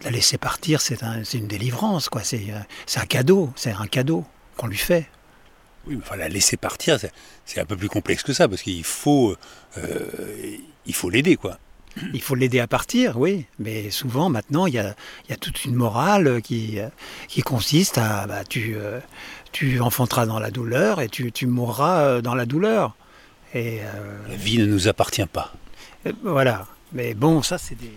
la 0.04 0.12
laisser 0.12 0.38
partir, 0.38 0.82
c'est 0.82 1.04
un, 1.04 1.24
une 1.24 1.48
délivrance, 1.48 2.10
quoi. 2.10 2.22
C'est 2.24 2.52
un 2.96 3.06
cadeau, 3.06 3.52
c'est 3.56 3.72
un 3.72 3.88
cadeau 3.88 4.26
qu'on 4.58 4.68
lui 4.68 4.78
fait. 4.78 5.10
Oui, 5.88 5.96
mais 5.96 6.02
enfin, 6.04 6.16
la 6.16 6.30
laisser 6.30 6.58
partir, 6.58 7.00
c'est- 7.00 7.60
un 7.60 7.66
peu 7.66 7.78
plus 7.78 7.90
complexe 7.90 8.24
que 8.24 8.34
ça, 8.34 8.48
parce 8.48 8.62
qu'il 8.62 8.84
faut, 8.84 9.36
euh, 9.78 10.58
il 10.86 10.94
faut 10.96 11.10
l'aider, 11.10 11.36
quoi. 11.36 11.58
Il 12.14 12.22
faut 12.22 12.36
l'aider 12.36 12.60
à 12.60 12.68
partir, 12.68 13.18
oui, 13.18 13.46
mais 13.58 13.90
souvent 13.90 14.28
maintenant 14.28 14.66
il 14.66 14.74
y 14.74 14.80
a, 14.80 14.96
il 15.26 15.30
y 15.30 15.34
a 15.34 15.38
toute 15.38 15.64
une 15.64 15.76
morale 15.76 16.42
qui, 16.42 16.78
qui 17.30 17.42
consiste 17.42 17.98
à 17.98 18.28
bah, 18.28 18.44
tu, 18.44 18.76
euh, 18.76 19.00
tu 19.54 19.80
enfanteras 19.80 20.26
dans 20.26 20.38
la 20.40 20.52
douleur 20.52 21.00
et 21.00 21.08
tu, 21.08 21.32
tu 21.32 21.48
mourras 21.48 22.02
euh, 22.02 22.22
dans 22.22 22.36
la 22.36 22.46
douleur. 22.46 22.98
Et 23.54 23.80
euh, 23.82 24.18
La 24.28 24.36
vie 24.36 24.58
ne 24.58 24.66
nous 24.66 24.90
appartient 24.90 25.26
pas. 25.26 25.54
Voilà. 26.24 26.68
Mais 26.92 27.14
bon, 27.14 27.42
ça, 27.42 27.58
c'est 27.58 27.76
des, 27.76 27.92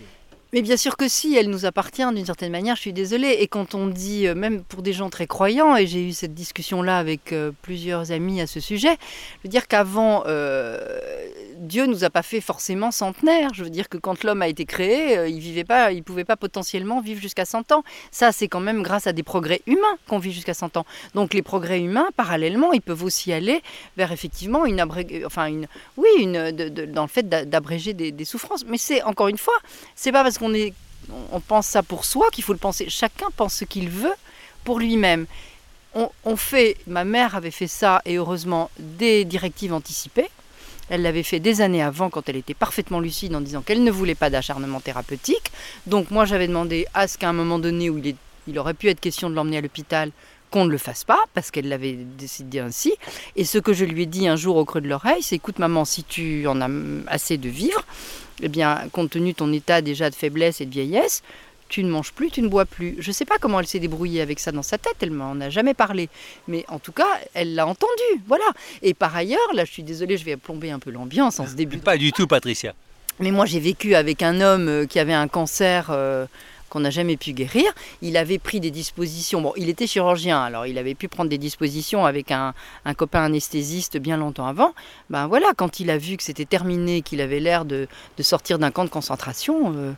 Mais 0.51 0.63
bien 0.63 0.77
sûr 0.77 0.97
que 0.97 1.07
si, 1.07 1.35
elle 1.35 1.49
nous 1.49 1.65
appartient 1.65 2.03
d'une 2.13 2.25
certaine 2.25 2.51
manière, 2.51 2.75
je 2.75 2.81
suis 2.81 2.93
désolée. 2.93 3.37
Et 3.39 3.47
quand 3.47 3.75
on 3.75 3.85
dit, 3.85 4.27
euh, 4.27 4.33
même 4.33 4.63
pour 4.63 4.81
des 4.81 4.93
gens 4.93 5.09
très 5.09 5.27
croyants, 5.27 5.75
et 5.75 5.85
j'ai 5.85 6.07
eu 6.07 6.11
cette 6.11 6.33
discussion-là 6.33 6.97
avec 6.97 7.33
euh, 7.33 7.51
plusieurs 7.61 8.11
amis 8.11 8.41
à 8.41 8.47
ce 8.47 8.59
sujet, 8.59 8.97
je 9.37 9.47
veux 9.47 9.49
dire 9.49 9.67
qu'avant, 9.67 10.23
euh, 10.25 10.79
Dieu 11.59 11.85
nous 11.87 12.05
a 12.05 12.09
pas 12.09 12.23
fait 12.23 12.39
forcément 12.39 12.89
centenaire. 12.91 13.53
Je 13.53 13.65
veux 13.65 13.69
dire 13.69 13.89
que 13.89 13.97
quand 13.97 14.23
l'homme 14.23 14.41
a 14.41 14.47
été 14.47 14.65
créé, 14.65 15.17
euh, 15.17 15.27
il 15.27 15.39
vivait 15.39 15.65
pas, 15.65 15.91
il 15.91 16.03
pouvait 16.03 16.23
pas 16.23 16.37
potentiellement 16.37 17.01
vivre 17.01 17.21
jusqu'à 17.21 17.43
100 17.43 17.73
ans. 17.73 17.83
Ça, 18.11 18.31
c'est 18.31 18.47
quand 18.47 18.61
même 18.61 18.81
grâce 18.81 19.07
à 19.07 19.11
des 19.13 19.23
progrès 19.23 19.61
humains 19.67 19.97
qu'on 20.07 20.19
vit 20.19 20.31
jusqu'à 20.31 20.53
100 20.53 20.77
ans. 20.77 20.85
Donc 21.15 21.33
les 21.33 21.41
progrès 21.41 21.81
humains, 21.81 22.07
parallèlement, 22.15 22.71
ils 22.71 22.81
peuvent 22.81 23.03
aussi 23.03 23.33
aller 23.33 23.61
vers 23.97 24.11
effectivement 24.13 24.65
une 24.65 24.79
abrég- 24.79 25.25
enfin 25.25 25.47
une, 25.47 25.67
oui, 25.97 26.07
une, 26.19 26.51
dans 26.51 27.01
le 27.03 27.07
fait 27.09 27.27
d'a- 27.27 27.43
d'abréger 27.43 27.93
des, 27.93 28.25
souffrances. 28.25 28.63
Mais 28.65 28.77
c'est 28.77 29.03
encore 29.03 29.27
une 29.27 29.37
fois, 29.37 29.55
c'est 29.95 30.13
pas 30.13 30.23
parce 30.23 30.37
qu'on 30.37 30.53
est, 30.53 30.73
on 31.33 31.41
pense 31.41 31.67
ça 31.67 31.83
pour 31.83 32.05
soi 32.05 32.29
qu'il 32.31 32.43
faut 32.43 32.53
le 32.53 32.59
penser. 32.59 32.85
Chacun 32.89 33.27
pense 33.35 33.55
ce 33.55 33.65
qu'il 33.65 33.89
veut 33.89 34.13
pour 34.63 34.79
lui-même. 34.79 35.25
On 36.23 36.35
fait, 36.37 36.77
ma 36.87 37.03
mère 37.03 37.35
avait 37.35 37.51
fait 37.51 37.67
ça 37.67 38.01
et 38.05 38.15
heureusement 38.17 38.69
des 38.77 39.25
directives 39.25 39.73
anticipées. 39.73 40.29
Elle 40.89 41.03
l'avait 41.03 41.23
fait 41.23 41.39
des 41.39 41.61
années 41.61 41.81
avant 41.81 42.09
quand 42.09 42.27
elle 42.29 42.35
était 42.35 42.53
parfaitement 42.53 42.99
lucide 42.99 43.35
en 43.35 43.41
disant 43.41 43.61
qu'elle 43.61 43.83
ne 43.83 43.91
voulait 43.91 44.15
pas 44.15 44.29
d'acharnement 44.29 44.79
thérapeutique. 44.79 45.51
Donc 45.87 46.11
moi 46.11 46.25
j'avais 46.25 46.47
demandé 46.47 46.87
à 46.93 47.07
ce 47.07 47.17
qu'à 47.17 47.29
un 47.29 47.33
moment 47.33 47.59
donné 47.59 47.89
où 47.89 47.99
il, 47.99 48.59
aurait 48.59 48.73
pu 48.73 48.89
être 48.89 48.99
question 48.99 49.29
de 49.29 49.35
l'emmener 49.35 49.57
à 49.57 49.61
l'hôpital, 49.61 50.11
qu'on 50.49 50.65
ne 50.65 50.71
le 50.71 50.79
fasse 50.79 51.03
pas 51.03 51.19
parce 51.35 51.51
qu'elle 51.51 51.69
l'avait 51.69 51.93
décidé 51.93 52.59
ainsi. 52.59 52.93
Et 53.35 53.45
ce 53.45 53.59
que 53.59 53.73
je 53.73 53.85
lui 53.85 54.03
ai 54.03 54.05
dit 54.07 54.27
un 54.27 54.35
jour 54.35 54.55
au 54.55 54.65
creux 54.65 54.81
de 54.81 54.87
l'oreille, 54.87 55.21
c'est 55.21 55.35
écoute 55.35 55.59
maman, 55.59 55.85
si 55.85 56.03
tu 56.03 56.47
en 56.47 56.59
as 56.61 56.69
assez 57.07 57.37
de 57.37 57.49
vivre, 57.49 57.85
eh 58.41 58.47
bien 58.49 58.87
compte 58.91 59.11
tenu 59.11 59.35
ton 59.35 59.51
état 59.53 59.81
déjà 59.81 60.09
de 60.09 60.15
faiblesse 60.15 60.61
et 60.61 60.65
de 60.65 60.71
vieillesse, 60.71 61.21
tu 61.69 61.83
ne 61.83 61.89
manges 61.89 62.11
plus, 62.11 62.31
tu 62.31 62.41
ne 62.41 62.49
bois 62.49 62.65
plus. 62.65 62.95
Je 62.99 63.09
ne 63.09 63.13
sais 63.13 63.25
pas 63.25 63.37
comment 63.39 63.59
elle 63.59 63.67
s'est 63.67 63.79
débrouillée 63.79 64.21
avec 64.21 64.39
ça 64.39 64.51
dans 64.51 64.63
sa 64.63 64.77
tête, 64.77 64.95
elle 65.01 65.11
m'en 65.11 65.39
a 65.39 65.49
jamais 65.49 65.73
parlé. 65.73 66.09
Mais 66.47 66.65
en 66.67 66.79
tout 66.79 66.91
cas, 66.91 67.07
elle 67.33 67.55
l'a 67.55 67.65
entendu, 67.65 68.21
voilà. 68.27 68.45
Et 68.81 68.93
par 68.93 69.15
ailleurs, 69.15 69.53
là 69.53 69.63
je 69.65 69.71
suis 69.71 69.83
désolée, 69.83 70.17
je 70.17 70.25
vais 70.25 70.35
plomber 70.35 70.71
un 70.71 70.79
peu 70.79 70.91
l'ambiance 70.91 71.39
en 71.39 71.47
ce 71.47 71.53
début. 71.53 71.77
Pas 71.77 71.97
du 71.97 72.11
tout, 72.11 72.27
Patricia. 72.27 72.73
Mais 73.19 73.31
moi 73.31 73.45
j'ai 73.45 73.59
vécu 73.59 73.95
avec 73.95 74.23
un 74.23 74.41
homme 74.41 74.67
euh, 74.67 74.85
qui 74.85 74.97
avait 74.97 75.13
un 75.13 75.27
cancer 75.27 75.87
euh, 75.89 76.25
qu'on 76.69 76.79
n'a 76.79 76.89
jamais 76.89 77.17
pu 77.17 77.33
guérir. 77.33 77.65
Il 78.01 78.15
avait 78.15 78.37
pris 78.37 78.61
des 78.61 78.71
dispositions, 78.71 79.41
bon 79.41 79.51
il 79.57 79.67
était 79.67 79.87
chirurgien, 79.87 80.41
alors 80.41 80.65
il 80.67 80.77
avait 80.77 80.95
pu 80.95 81.09
prendre 81.09 81.29
des 81.29 81.37
dispositions 81.37 82.05
avec 82.05 82.31
un, 82.31 82.53
un 82.85 82.93
copain 82.93 83.23
anesthésiste 83.23 83.97
bien 83.97 84.15
longtemps 84.15 84.47
avant. 84.47 84.73
Ben 85.09 85.27
voilà, 85.27 85.47
quand 85.57 85.81
il 85.81 85.89
a 85.89 85.97
vu 85.97 86.15
que 86.15 86.23
c'était 86.23 86.45
terminé, 86.45 87.01
qu'il 87.01 87.19
avait 87.19 87.41
l'air 87.41 87.65
de, 87.65 87.87
de 88.17 88.23
sortir 88.23 88.57
d'un 88.57 88.71
camp 88.71 88.85
de 88.85 88.89
concentration, 88.89 89.73
euh, 89.75 89.91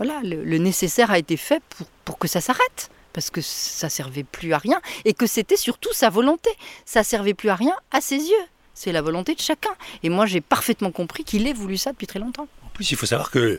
voilà, 0.00 0.20
le, 0.24 0.42
le 0.42 0.58
nécessaire 0.58 1.10
a 1.10 1.18
été 1.18 1.36
fait 1.36 1.62
pour, 1.68 1.86
pour 2.04 2.18
que 2.18 2.26
ça 2.26 2.40
s'arrête. 2.40 2.90
Parce 3.12 3.28
que 3.30 3.40
ça 3.40 3.88
servait 3.88 4.22
plus 4.22 4.52
à 4.52 4.58
rien 4.58 4.80
et 5.04 5.14
que 5.14 5.26
c'était 5.26 5.56
surtout 5.56 5.92
sa 5.92 6.10
volonté. 6.10 6.48
Ça 6.86 7.02
servait 7.02 7.34
plus 7.34 7.48
à 7.48 7.56
rien 7.56 7.74
à 7.90 8.00
ses 8.00 8.16
yeux. 8.18 8.44
C'est 8.72 8.92
la 8.92 9.02
volonté 9.02 9.34
de 9.34 9.40
chacun. 9.40 9.74
Et 10.04 10.08
moi, 10.08 10.26
j'ai 10.26 10.40
parfaitement 10.40 10.92
compris 10.92 11.24
qu'il 11.24 11.44
ait 11.48 11.52
voulu 11.52 11.76
ça 11.76 11.90
depuis 11.90 12.06
très 12.06 12.20
longtemps. 12.20 12.46
En 12.64 12.68
plus, 12.68 12.88
il 12.92 12.96
faut 12.96 13.06
savoir 13.06 13.32
que 13.32 13.58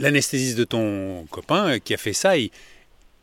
l'anesthésiste 0.00 0.58
de 0.58 0.64
ton 0.64 1.24
copain 1.30 1.74
euh, 1.74 1.78
qui 1.78 1.94
a 1.94 1.96
fait 1.96 2.12
ça, 2.12 2.36
il, 2.36 2.50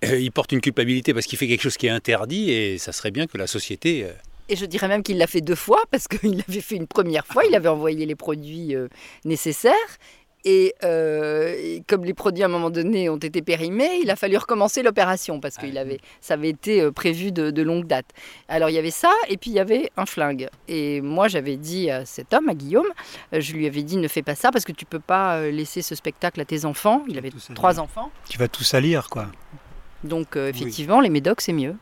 euh, 0.06 0.18
il 0.18 0.32
porte 0.32 0.54
une 0.54 0.62
culpabilité 0.62 1.13
parce 1.13 1.25
qu'il 1.25 1.38
fait 1.38 1.48
quelque 1.50 1.62
chose 1.63 1.75
qui 1.78 1.88
est 1.88 1.92
interdit 1.92 2.51
et 2.51 2.78
ça 2.78 2.94
serait 2.94 3.12
bien 3.12 3.28
que 3.28 3.38
la 3.38 3.46
société. 3.48 4.06
euh, 4.06 4.13
Et 4.48 4.56
je 4.56 4.66
dirais 4.66 4.88
même 4.88 5.04
qu'il 5.04 5.18
l'a 5.18 5.28
fait 5.28 5.42
deux 5.42 5.56
fois, 5.56 5.84
parce 5.92 6.08
qu'il 6.08 6.38
l'avait 6.48 6.62
fait 6.62 6.75
une 6.78 6.88
première 6.88 7.25
fois, 7.28 7.44
il 7.46 7.54
avait 7.56 7.68
envoyé 7.70 8.06
les 8.06 8.16
produits 8.16 8.74
nécessaires. 9.25 9.74
Et, 10.46 10.74
euh, 10.86 11.53
et 11.58 11.84
comme 11.86 12.05
les 12.05 12.13
produits 12.13 12.43
à 12.43 12.46
un 12.46 12.50
moment 12.50 12.69
donné 12.69 13.10
ont 13.10 13.17
été 13.17 13.41
périmés, 13.41 14.00
il 14.01 14.10
a 14.10 14.15
fallu 14.15 14.38
recommencer 14.38 14.81
l'opération 14.84 15.41
parce 15.41 15.58
que 15.58 15.65
il 15.65 15.77
avait, 15.77 16.00
ça 16.22 16.36
avait 16.36 16.48
été 16.50 16.79
euh, 16.81 16.91
prévu 16.91 17.34
de, 17.34 17.51
de 17.51 17.62
longue 17.62 17.86
date. 17.88 18.05
Alors 18.48 18.69
il 18.69 18.74
y 18.74 18.77
avait 18.77 18.89
ça, 18.91 19.12
et 19.27 19.36
puis 19.36 19.51
il 19.51 19.55
y 19.55 19.60
avait 19.60 19.91
un 19.98 20.05
flingue. 20.05 20.48
Et 20.69 21.01
moi 21.01 21.27
j'avais 21.27 21.58
dit 21.58 21.91
à 21.91 22.05
cet 22.05 22.34
homme, 22.34 22.48
à 22.48 22.53
Guillaume, 22.53 22.88
euh, 23.34 23.41
je 23.41 23.53
lui 23.53 23.67
avais 23.67 23.84
dit 23.84 23.98
ne 23.98 24.08
fais 24.08 24.22
pas 24.22 24.36
ça 24.36 24.50
parce 24.51 24.63
que 24.63 24.72
tu 24.72 24.86
peux 24.86 25.00
pas 25.00 25.41
laisser 25.50 25.81
ce 25.81 25.93
spectacle 25.93 26.39
à 26.39 26.46
tes 26.46 26.63
enfants. 26.63 27.03
Il 27.10 27.17
avait 27.17 27.31
trois 27.53 27.79
enfants, 27.81 28.10
Tu 28.29 28.38
vas 28.38 28.48
tout 28.48 28.63
salir, 28.63 29.10
quoi. 29.10 29.27
donc 30.05 30.38
euh, 30.38 30.48
effectivement 30.50 31.01
les 31.01 31.10
médocs 31.10 31.41
c'est 31.41 31.51
mieux. 31.53 31.75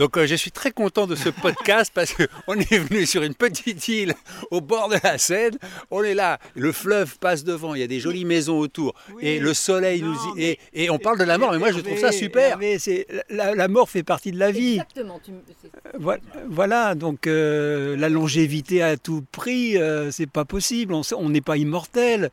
Donc 0.00 0.16
euh, 0.16 0.26
je 0.26 0.34
suis 0.34 0.50
très 0.50 0.70
content 0.70 1.06
de 1.06 1.14
ce 1.14 1.28
podcast 1.42 1.92
parce 1.94 2.14
qu'on 2.14 2.54
est 2.54 2.78
venu 2.78 3.04
sur 3.04 3.22
une 3.22 3.34
petite 3.34 3.86
île 3.86 4.14
au 4.50 4.62
bord 4.62 4.88
de 4.88 4.96
la 5.04 5.18
Seine. 5.18 5.58
On 5.90 6.02
est 6.02 6.14
là, 6.14 6.38
le 6.54 6.72
fleuve 6.72 7.18
passe 7.18 7.44
devant, 7.44 7.74
il 7.74 7.82
y 7.82 7.84
a 7.84 7.86
des 7.86 8.00
jolies 8.00 8.24
maisons 8.24 8.58
autour 8.58 8.94
et 9.20 9.38
le 9.38 9.52
soleil 9.52 10.00
nous 10.00 10.16
y... 10.38 10.42
et, 10.42 10.58
et 10.72 10.88
on 10.88 10.98
parle 10.98 11.18
de 11.18 11.24
la 11.24 11.36
mort. 11.36 11.52
Mais 11.52 11.58
moi 11.58 11.70
je 11.70 11.80
trouve 11.80 11.98
ça 11.98 12.12
super. 12.12 12.56
Mais 12.56 12.78
c'est 12.78 13.06
la, 13.28 13.54
la 13.54 13.68
mort 13.68 13.90
fait 13.90 14.02
partie 14.02 14.32
de 14.32 14.38
la 14.38 14.50
vie. 14.50 14.72
Exactement. 14.72 15.20
tu 15.22 15.32
Voilà, 15.98 16.22
voilà, 16.48 16.94
donc 16.94 17.26
euh, 17.26 17.94
la 17.94 18.08
longévité 18.08 18.82
à 18.82 18.96
tout 18.96 19.22
prix, 19.32 19.76
euh, 19.76 20.10
c'est 20.10 20.30
pas 20.30 20.46
possible. 20.46 20.94
On 20.94 21.28
n'est 21.28 21.42
pas 21.42 21.58
immortel. 21.58 22.30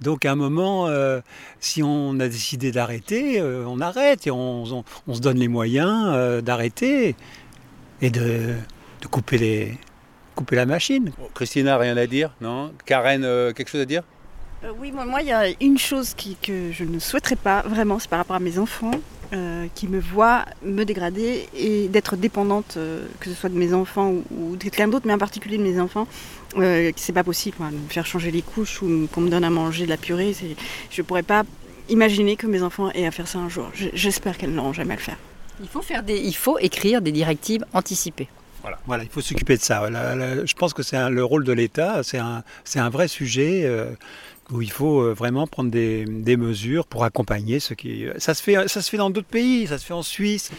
Donc 0.00 0.24
à 0.24 0.32
un 0.32 0.34
moment, 0.36 0.86
euh, 0.86 1.20
si 1.60 1.82
on 1.82 2.18
a 2.20 2.28
décidé 2.28 2.72
d'arrêter, 2.72 3.40
euh, 3.40 3.64
on 3.66 3.80
arrête 3.80 4.26
et 4.26 4.30
on, 4.30 4.64
on- 4.64 4.84
on 5.06 5.14
se 5.14 5.20
donne 5.20 5.38
les 5.38 5.48
moyens 5.48 6.04
euh, 6.08 6.40
d'arrêter 6.40 7.14
et 8.00 8.10
de, 8.10 8.54
de 9.02 9.06
couper, 9.06 9.36
les, 9.38 9.78
couper 10.34 10.56
la 10.56 10.66
machine. 10.66 11.12
Christina, 11.34 11.76
rien 11.76 11.96
à 11.96 12.06
dire 12.06 12.32
Non? 12.40 12.72
Karen, 12.86 13.24
euh, 13.24 13.52
quelque 13.52 13.68
chose 13.68 13.82
à 13.82 13.86
dire? 13.86 14.02
Euh, 14.64 14.72
oui, 14.78 14.90
moi, 14.92 15.04
moi, 15.04 15.20
il 15.22 15.28
y 15.28 15.32
a 15.32 15.44
une 15.60 15.78
chose 15.78 16.14
qui- 16.14 16.36
que 16.36 16.72
je 16.72 16.84
ne 16.84 16.98
souhaiterais 16.98 17.36
pas 17.36 17.62
vraiment, 17.62 17.98
c'est 17.98 18.08
par 18.08 18.18
rapport 18.20 18.36
à 18.36 18.40
mes 18.40 18.58
enfants, 18.58 18.90
euh, 19.32 19.66
qui 19.74 19.86
me 19.88 20.00
voient 20.00 20.44
me 20.64 20.84
dégrader 20.84 21.48
et 21.56 21.88
d'être 21.88 22.16
dépendante, 22.16 22.74
euh, 22.76 23.06
que 23.20 23.30
ce 23.30 23.34
soit 23.36 23.48
de 23.48 23.56
mes 23.58 23.72
enfants 23.74 24.10
ou, 24.10 24.24
ou 24.30 24.56
de 24.56 24.62
quelqu'un 24.64 24.88
d'autre, 24.88 25.06
mais 25.06 25.12
en 25.14 25.18
particulier 25.18 25.58
de 25.58 25.62
mes 25.62 25.78
enfants. 25.80 26.08
Euh, 26.58 26.90
c'est 26.96 27.12
pas 27.12 27.22
possible, 27.24 27.56
quoi, 27.56 27.68
de 27.70 27.76
me 27.76 27.88
faire 27.88 28.06
changer 28.06 28.30
les 28.30 28.42
couches 28.42 28.82
ou 28.82 29.08
qu'on 29.12 29.20
me 29.20 29.30
donne 29.30 29.44
à 29.44 29.50
manger 29.50 29.84
de 29.84 29.90
la 29.90 29.96
purée. 29.96 30.34
Je 30.90 31.02
pourrais 31.02 31.22
pas 31.22 31.44
imaginer 31.88 32.36
que 32.36 32.46
mes 32.46 32.62
enfants 32.62 32.90
aient 32.92 33.06
à 33.06 33.10
faire 33.12 33.28
ça 33.28 33.38
un 33.38 33.48
jour. 33.48 33.70
J'espère 33.94 34.36
qu'elles 34.36 34.52
n'auront 34.52 34.72
jamais 34.72 34.94
à 34.94 34.96
le 34.96 35.02
faire. 35.02 35.16
Il 35.62 35.68
faut 35.68 35.82
faire 35.82 36.02
des, 36.02 36.18
il 36.18 36.34
faut 36.34 36.58
écrire 36.58 37.00
des 37.02 37.12
directives 37.12 37.64
anticipées. 37.72 38.28
Voilà, 38.86 39.04
il 39.04 39.08
faut 39.08 39.20
s'occuper 39.22 39.56
de 39.56 39.62
ça. 39.62 39.88
La- 39.88 40.14
la- 40.14 40.44
je 40.44 40.54
pense 40.54 40.74
que 40.74 40.82
c'est 40.82 41.08
le 41.08 41.24
rôle 41.24 41.44
de 41.44 41.52
l'État, 41.52 42.02
c'est 42.02 42.18
un, 42.18 42.42
c'est 42.64 42.78
un 42.78 42.90
vrai 42.90 43.08
sujet 43.08 43.62
euh, 43.64 43.86
où 44.50 44.62
il 44.62 44.70
faut 44.70 45.00
euh, 45.00 45.12
vraiment 45.12 45.46
prendre 45.46 45.70
des, 45.70 46.04
mesures 46.36 46.86
pour 46.86 47.04
accompagner 47.04 47.60
ce 47.60 47.74
qui. 47.74 48.06
Ça 48.18 48.34
se 48.34 48.42
fait, 48.42 48.68
ça 48.68 48.82
se 48.82 48.90
fait 48.90 48.96
dans 48.96 49.10
d'autres 49.10 49.26
pays, 49.26 49.66
ça 49.66 49.78
se 49.78 49.84
fait 49.84 49.92
en 49.92 50.02
Suisse. 50.02 50.50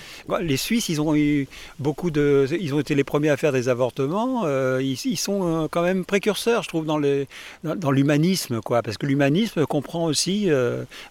Les 0.41 0.57
Suisses, 0.57 0.89
ils 0.89 1.01
ont 1.01 1.15
eu 1.15 1.47
beaucoup 1.79 2.11
de, 2.11 2.45
ils 2.59 2.73
ont 2.73 2.79
été 2.79 2.93
les 2.93 3.03
premiers 3.03 3.29
à 3.29 3.37
faire 3.37 3.51
des 3.51 3.69
avortements. 3.69 4.43
euh, 4.45 4.81
ils, 4.81 5.17
sont 5.17 5.63
euh, 5.63 5.67
quand 5.69 5.81
même 5.81 6.05
précurseurs, 6.05 6.63
je 6.63 6.67
trouve, 6.67 6.85
dans 6.85 6.97
les, 6.97 7.27
dans, 7.63 7.91
l'humanisme, 7.91 8.59
parce 8.61 8.97
que 8.97 9.05
l'humanisme 9.05 9.65
comprend 9.65 10.05
aussi 10.05 10.49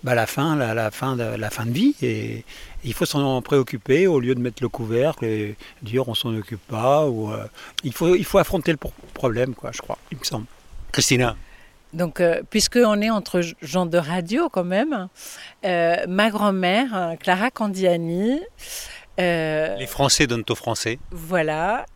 bah, 0.04 0.14
la 0.14 0.26
fin, 0.26 0.56
la, 0.56 0.90
fin, 0.90 1.16
de, 1.16 1.22
la 1.22 1.50
fin 1.50 1.66
de 1.66 1.72
vie 1.72 1.94
et 2.02 2.44
il 2.84 2.94
faut 2.94 3.06
s'en 3.06 3.42
préoccuper 3.42 4.06
au 4.06 4.20
lieu 4.20 4.34
de 4.34 4.40
mettre 4.40 4.62
le 4.62 4.68
couvercle 4.68 5.24
et 5.24 5.56
dire 5.82 6.08
on 6.08 6.14
s'en 6.14 6.34
occupe 6.36 6.66
pas. 6.68 7.06
Ou, 7.08 7.30
il, 7.84 7.92
faut, 7.92 8.14
il 8.14 8.24
faut 8.24 8.38
affronter 8.38 8.72
le 8.72 8.78
pro- 8.78 8.92
problème, 9.14 9.54
quoi, 9.54 9.70
je 9.72 9.80
crois, 9.80 9.98
il 10.12 10.18
me 10.18 10.24
semble. 10.24 10.46
Christina 10.92 11.36
Donc, 11.92 12.20
euh, 12.20 12.42
puisqu'on 12.48 13.00
est 13.00 13.10
entre 13.10 13.40
gens 13.62 13.86
de 13.86 13.98
radio 13.98 14.48
quand 14.48 14.64
même, 14.64 15.08
euh, 15.64 15.96
ma 16.08 16.30
grand-mère, 16.30 16.96
euh, 16.96 17.16
Clara 17.16 17.50
Candiani, 17.50 18.40
euh, 19.18 19.76
Les 19.76 19.86
Français 19.86 20.26
donnent 20.26 20.44
aux 20.48 20.54
Français. 20.54 20.98
voilà, 21.10 21.86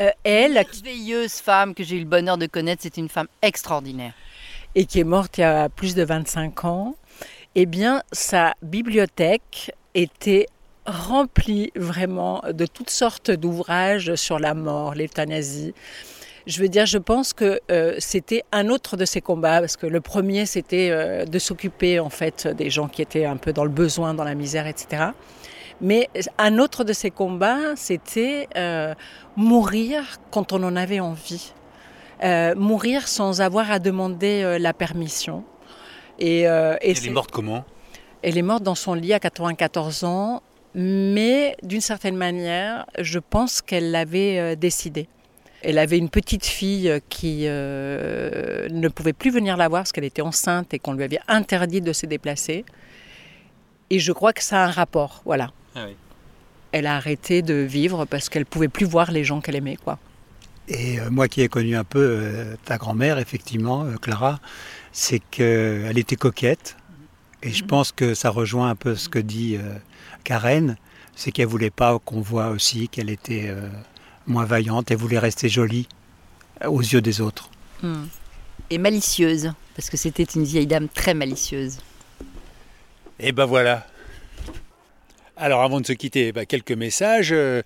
euh, 0.00 0.10
elle, 0.24 0.54
merveilleuse 0.54 1.34
femme 1.34 1.74
que 1.74 1.84
j'ai 1.84 1.96
eu 1.96 2.00
le 2.00 2.06
bonheur 2.06 2.38
de 2.38 2.46
connaître, 2.46 2.82
c'est 2.82 2.96
une 2.96 3.08
femme 3.08 3.28
extraordinaire. 3.42 4.14
et 4.76 4.86
qui 4.86 4.98
est 4.98 5.04
morte 5.04 5.38
il 5.38 5.42
y 5.42 5.44
a 5.44 5.68
plus 5.68 5.94
de 5.94 6.02
25 6.02 6.64
ans, 6.64 6.96
eh 7.54 7.64
bien, 7.66 8.02
sa 8.10 8.54
bibliothèque 8.62 9.72
était 9.94 10.46
remplie 10.84 11.70
vraiment 11.76 12.42
de 12.50 12.66
toutes 12.66 12.90
sortes 12.90 13.30
d'ouvrages 13.30 14.16
sur 14.16 14.40
la 14.40 14.54
mort, 14.54 14.96
l'euthanasie. 14.96 15.74
Je 16.46 16.60
veux 16.60 16.68
dire, 16.68 16.84
je 16.84 16.98
pense 16.98 17.32
que 17.32 17.60
euh, 17.70 17.94
c'était 17.98 18.44
un 18.52 18.68
autre 18.68 18.98
de 18.98 19.06
ses 19.06 19.22
combats, 19.22 19.60
parce 19.60 19.76
que 19.76 19.86
le 19.86 20.00
premier, 20.02 20.44
c'était 20.44 20.90
euh, 20.90 21.24
de 21.24 21.38
s'occuper 21.38 21.98
en 22.00 22.10
fait 22.10 22.46
des 22.46 22.68
gens 22.68 22.86
qui 22.86 23.00
étaient 23.00 23.24
un 23.24 23.36
peu 23.36 23.52
dans 23.54 23.64
le 23.64 23.70
besoin, 23.70 24.12
dans 24.12 24.24
la 24.24 24.34
misère, 24.34 24.66
etc. 24.66 25.06
Mais 25.80 26.10
un 26.38 26.58
autre 26.58 26.84
de 26.84 26.92
ses 26.92 27.10
combats, 27.10 27.74
c'était 27.76 28.48
euh, 28.56 28.94
mourir 29.36 30.18
quand 30.30 30.52
on 30.52 30.62
en 30.62 30.76
avait 30.76 31.00
envie. 31.00 31.52
Mourir 32.56 33.06
sans 33.06 33.42
avoir 33.42 33.70
à 33.70 33.78
demander 33.78 34.56
la 34.58 34.72
permission. 34.72 35.44
Et, 36.18 36.42
et 36.42 36.44
Elle 36.44 37.06
est 37.06 37.10
morte 37.10 37.30
comment? 37.30 37.66
Elle 38.22 38.38
est 38.38 38.42
morte 38.42 38.62
dans 38.62 38.76
son 38.76 38.94
lit 38.94 39.12
à 39.12 39.20
94 39.20 40.04
ans, 40.04 40.42
mais 40.74 41.54
d'une 41.62 41.82
certaine 41.82 42.16
manière, 42.16 42.86
je 42.98 43.18
pense 43.18 43.60
qu'elle 43.60 43.90
l'avait 43.90 44.56
décidé. 44.56 45.06
Elle 45.66 45.78
avait 45.78 45.98
une 45.98 46.10
petite 46.10 46.44
fille 46.44 47.00
qui 47.08 47.44
euh, 47.46 48.68
ne 48.70 48.88
pouvait 48.88 49.14
plus 49.14 49.30
venir 49.30 49.56
la 49.56 49.68
voir 49.68 49.80
parce 49.82 49.92
qu'elle 49.92 50.04
était 50.04 50.22
enceinte 50.22 50.74
et 50.74 50.78
qu'on 50.78 50.92
lui 50.92 51.04
avait 51.04 51.20
interdit 51.26 51.80
de 51.80 51.92
se 51.92 52.06
déplacer. 52.06 52.64
Et 53.90 53.98
je 53.98 54.12
crois 54.12 54.32
que 54.32 54.42
ça 54.42 54.62
a 54.62 54.66
un 54.66 54.70
rapport, 54.70 55.22
voilà. 55.24 55.50
Ah 55.74 55.86
oui. 55.86 55.96
Elle 56.72 56.86
a 56.86 56.96
arrêté 56.96 57.42
de 57.42 57.54
vivre 57.54 58.04
parce 58.04 58.28
qu'elle 58.28 58.46
pouvait 58.46 58.68
plus 58.68 58.86
voir 58.86 59.10
les 59.10 59.24
gens 59.24 59.40
qu'elle 59.40 59.56
aimait, 59.56 59.76
quoi. 59.76 59.98
Et 60.68 60.98
euh, 60.98 61.10
moi 61.10 61.28
qui 61.28 61.40
ai 61.42 61.48
connu 61.48 61.76
un 61.76 61.84
peu 61.84 62.00
euh, 62.00 62.56
ta 62.64 62.78
grand-mère, 62.78 63.18
effectivement, 63.18 63.84
euh, 63.84 63.96
Clara, 63.96 64.40
c'est 64.92 65.20
qu'elle 65.30 65.98
était 65.98 66.16
coquette. 66.16 66.76
Et 67.42 67.50
je 67.50 67.64
pense 67.64 67.92
que 67.92 68.14
ça 68.14 68.30
rejoint 68.30 68.70
un 68.70 68.74
peu 68.74 68.96
ce 68.96 69.08
que 69.10 69.18
dit 69.18 69.56
euh, 69.56 69.74
Karen, 70.24 70.76
c'est 71.14 71.30
qu'elle 71.30 71.46
voulait 71.46 71.70
pas 71.70 71.98
qu'on 71.98 72.22
voit 72.22 72.48
aussi 72.48 72.88
qu'elle 72.88 73.10
était 73.10 73.48
euh, 73.48 73.68
moins 74.26 74.44
vaillante, 74.44 74.90
elle 74.90 74.96
voulait 74.96 75.18
rester 75.18 75.48
jolie 75.48 75.86
euh, 76.62 76.68
aux 76.68 76.80
yeux 76.80 77.00
des 77.00 77.20
autres. 77.20 77.50
Hmm. 77.82 78.06
Et 78.70 78.78
malicieuse, 78.78 79.52
parce 79.76 79.90
que 79.90 79.96
c'était 79.96 80.24
une 80.24 80.44
vieille 80.44 80.66
dame 80.66 80.88
très 80.88 81.14
malicieuse. 81.14 81.78
Et 83.18 83.32
ben 83.32 83.44
voilà. 83.44 83.86
Alors 85.36 85.62
avant 85.62 85.80
de 85.80 85.86
se 85.86 85.92
quitter, 85.92 86.30
ben, 86.32 86.46
quelques 86.46 86.72
messages 86.72 87.32
euh, 87.32 87.62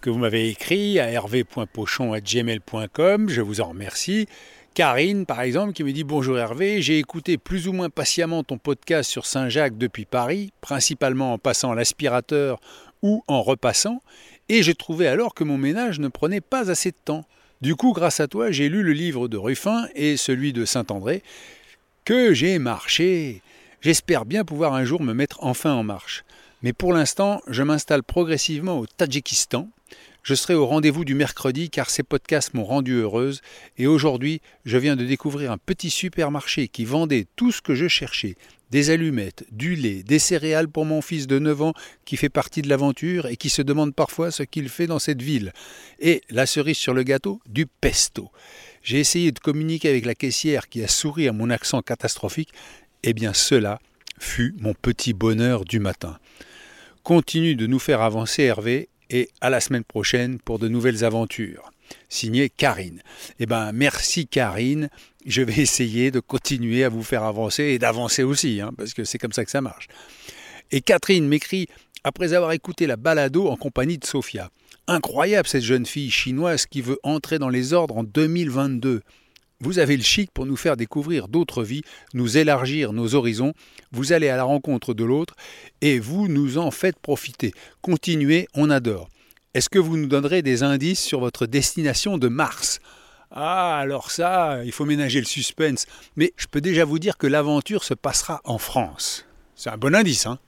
que 0.00 0.10
vous 0.10 0.18
m'avez 0.18 0.48
écrits 0.48 1.00
à 1.00 1.10
hervé.pochon.gmail.com. 1.10 3.28
Je 3.28 3.40
vous 3.40 3.60
en 3.60 3.70
remercie. 3.70 4.28
Karine, 4.74 5.26
par 5.26 5.40
exemple, 5.40 5.72
qui 5.72 5.82
me 5.82 5.92
dit 5.92 6.04
Bonjour 6.04 6.38
Hervé, 6.38 6.80
j'ai 6.80 6.98
écouté 6.98 7.38
plus 7.38 7.66
ou 7.66 7.72
moins 7.72 7.90
patiemment 7.90 8.44
ton 8.44 8.56
podcast 8.56 9.10
sur 9.10 9.26
Saint-Jacques 9.26 9.76
depuis 9.76 10.04
Paris, 10.04 10.52
principalement 10.60 11.32
en 11.32 11.38
passant 11.38 11.74
l'aspirateur 11.74 12.60
ou 13.02 13.24
en 13.26 13.42
repassant, 13.42 14.00
et 14.50 14.64
j'ai 14.64 14.74
trouvé 14.74 15.06
alors 15.06 15.32
que 15.32 15.44
mon 15.44 15.56
ménage 15.56 16.00
ne 16.00 16.08
prenait 16.08 16.40
pas 16.40 16.72
assez 16.72 16.90
de 16.90 16.96
temps. 17.04 17.24
Du 17.60 17.76
coup, 17.76 17.92
grâce 17.92 18.18
à 18.18 18.26
toi, 18.26 18.50
j'ai 18.50 18.68
lu 18.68 18.82
le 18.82 18.92
livre 18.92 19.28
de 19.28 19.36
Ruffin 19.36 19.86
et 19.94 20.16
celui 20.16 20.52
de 20.52 20.64
Saint-André, 20.64 21.22
que 22.04 22.34
j'ai 22.34 22.58
marché. 22.58 23.42
J'espère 23.80 24.24
bien 24.24 24.44
pouvoir 24.44 24.74
un 24.74 24.84
jour 24.84 25.04
me 25.04 25.14
mettre 25.14 25.38
enfin 25.44 25.72
en 25.74 25.84
marche. 25.84 26.24
Mais 26.64 26.72
pour 26.72 26.92
l'instant, 26.92 27.40
je 27.46 27.62
m'installe 27.62 28.02
progressivement 28.02 28.80
au 28.80 28.86
Tadjikistan. 28.86 29.68
Je 30.24 30.34
serai 30.34 30.54
au 30.54 30.66
rendez-vous 30.66 31.04
du 31.04 31.14
mercredi 31.14 31.70
car 31.70 31.88
ces 31.88 32.02
podcasts 32.02 32.52
m'ont 32.52 32.64
rendu 32.64 32.94
heureuse 32.94 33.42
et 33.78 33.86
aujourd'hui, 33.86 34.40
je 34.64 34.78
viens 34.78 34.96
de 34.96 35.04
découvrir 35.04 35.52
un 35.52 35.58
petit 35.58 35.90
supermarché 35.90 36.66
qui 36.66 36.84
vendait 36.84 37.28
tout 37.36 37.52
ce 37.52 37.62
que 37.62 37.76
je 37.76 37.86
cherchais. 37.86 38.34
Des 38.70 38.90
allumettes, 38.90 39.44
du 39.50 39.74
lait, 39.74 40.02
des 40.02 40.18
céréales 40.18 40.68
pour 40.68 40.84
mon 40.84 41.02
fils 41.02 41.26
de 41.26 41.38
9 41.38 41.62
ans 41.62 41.74
qui 42.04 42.16
fait 42.16 42.28
partie 42.28 42.62
de 42.62 42.68
l'aventure 42.68 43.26
et 43.26 43.36
qui 43.36 43.50
se 43.50 43.62
demande 43.62 43.94
parfois 43.94 44.30
ce 44.30 44.44
qu'il 44.44 44.68
fait 44.68 44.86
dans 44.86 44.98
cette 44.98 45.22
ville. 45.22 45.52
Et 45.98 46.22
la 46.30 46.46
cerise 46.46 46.78
sur 46.78 46.94
le 46.94 47.02
gâteau, 47.02 47.40
du 47.46 47.66
pesto. 47.66 48.30
J'ai 48.82 49.00
essayé 49.00 49.32
de 49.32 49.38
communiquer 49.40 49.88
avec 49.88 50.06
la 50.06 50.14
caissière 50.14 50.68
qui 50.68 50.82
a 50.84 50.88
souri 50.88 51.28
à 51.28 51.32
mon 51.32 51.50
accent 51.50 51.82
catastrophique. 51.82 52.52
Eh 53.02 53.12
bien 53.12 53.32
cela 53.34 53.80
fut 54.18 54.54
mon 54.60 54.74
petit 54.74 55.12
bonheur 55.12 55.64
du 55.64 55.80
matin. 55.80 56.18
Continue 57.02 57.56
de 57.56 57.66
nous 57.66 57.78
faire 57.78 58.02
avancer 58.02 58.44
Hervé 58.44 58.88
et 59.08 59.30
à 59.40 59.50
la 59.50 59.60
semaine 59.60 59.84
prochaine 59.84 60.38
pour 60.38 60.58
de 60.58 60.68
nouvelles 60.68 61.04
aventures. 61.04 61.70
Signé 62.08 62.50
Karine. 62.50 63.02
Eh 63.38 63.46
ben 63.46 63.72
merci 63.72 64.26
Karine. 64.26 64.88
Je 65.26 65.42
vais 65.42 65.60
essayer 65.60 66.10
de 66.10 66.20
continuer 66.20 66.84
à 66.84 66.88
vous 66.88 67.02
faire 67.02 67.24
avancer 67.24 67.64
et 67.64 67.78
d'avancer 67.78 68.22
aussi, 68.22 68.60
hein, 68.60 68.72
parce 68.76 68.94
que 68.94 69.04
c'est 69.04 69.18
comme 69.18 69.32
ça 69.32 69.44
que 69.44 69.50
ça 69.50 69.60
marche. 69.60 69.88
Et 70.70 70.80
Catherine 70.80 71.26
m'écrit 71.26 71.66
après 72.04 72.32
avoir 72.32 72.52
écouté 72.52 72.86
la 72.86 72.96
balado 72.96 73.48
en 73.48 73.56
compagnie 73.56 73.98
de 73.98 74.06
Sophia. 74.06 74.50
Incroyable 74.86 75.46
cette 75.46 75.62
jeune 75.62 75.86
fille 75.86 76.10
chinoise 76.10 76.66
qui 76.66 76.80
veut 76.80 76.98
entrer 77.02 77.38
dans 77.38 77.48
les 77.48 77.72
ordres 77.72 77.98
en 77.98 78.04
2022. 78.04 79.02
Vous 79.62 79.78
avez 79.78 79.96
le 79.96 80.02
chic 80.02 80.30
pour 80.32 80.46
nous 80.46 80.56
faire 80.56 80.78
découvrir 80.78 81.28
d'autres 81.28 81.62
vies, 81.62 81.82
nous 82.14 82.38
élargir 82.38 82.94
nos 82.94 83.14
horizons, 83.14 83.52
vous 83.92 84.14
allez 84.14 84.30
à 84.30 84.36
la 84.36 84.44
rencontre 84.44 84.94
de 84.94 85.04
l'autre 85.04 85.34
et 85.82 85.98
vous 85.98 86.28
nous 86.28 86.56
en 86.56 86.70
faites 86.70 86.98
profiter. 86.98 87.52
Continuez, 87.82 88.48
on 88.54 88.70
adore. 88.70 89.10
Est-ce 89.52 89.68
que 89.68 89.80
vous 89.80 89.96
nous 89.96 90.06
donnerez 90.06 90.42
des 90.42 90.62
indices 90.62 91.02
sur 91.02 91.18
votre 91.18 91.44
destination 91.46 92.18
de 92.18 92.28
Mars? 92.28 92.78
Ah, 93.32 93.78
alors 93.78 94.12
ça, 94.12 94.60
il 94.64 94.70
faut 94.70 94.84
ménager 94.84 95.18
le 95.18 95.26
suspense. 95.26 95.86
Mais 96.14 96.32
je 96.36 96.46
peux 96.46 96.60
déjà 96.60 96.84
vous 96.84 97.00
dire 97.00 97.16
que 97.18 97.26
l'aventure 97.26 97.82
se 97.82 97.94
passera 97.94 98.40
en 98.44 98.58
France. 98.58 99.26
C'est 99.56 99.70
un 99.70 99.76
bon 99.76 99.94
indice, 99.96 100.26
hein? 100.26 100.38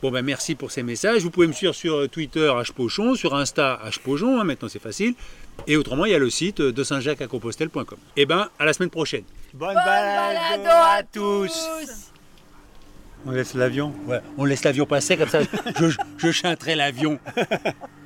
Bon 0.00 0.10
ben 0.10 0.24
merci 0.24 0.54
pour 0.54 0.70
ces 0.70 0.82
messages. 0.82 1.22
Vous 1.22 1.30
pouvez 1.30 1.46
me 1.46 1.52
suivre 1.52 1.74
sur 1.74 1.94
euh, 1.96 2.08
Twitter 2.08 2.50
hpochon, 2.64 3.16
sur 3.16 3.34
Insta 3.34 3.80
hpochon, 3.90 4.40
hein, 4.40 4.44
maintenant 4.44 4.68
c'est 4.68 4.80
facile. 4.80 5.14
Et 5.66 5.76
autrement, 5.76 6.06
il 6.06 6.12
y 6.12 6.14
a 6.14 6.18
le 6.18 6.30
site 6.30 6.60
euh, 6.60 6.72
de 6.72 6.84
saint-jacques-à-compostelle.com. 6.84 7.98
Et 8.16 8.24
ben 8.24 8.48
à 8.58 8.64
la 8.64 8.72
semaine 8.72 8.90
prochaine. 8.90 9.24
Bonne, 9.52 9.74
balado 9.74 10.62
à 10.68 11.02
tous 11.02 11.52
On 13.26 13.32
laisse 13.32 13.52
l'avion? 13.54 13.92
Ouais, 14.06 14.20
on 14.38 14.44
laisse 14.44 14.64
l'avion 14.64 14.86
passer 14.86 15.16
comme 15.18 15.28
ça. 15.28 15.40
je, 15.78 15.88
je 16.16 16.30
chanterai 16.30 16.76
l'avion. 16.76 17.18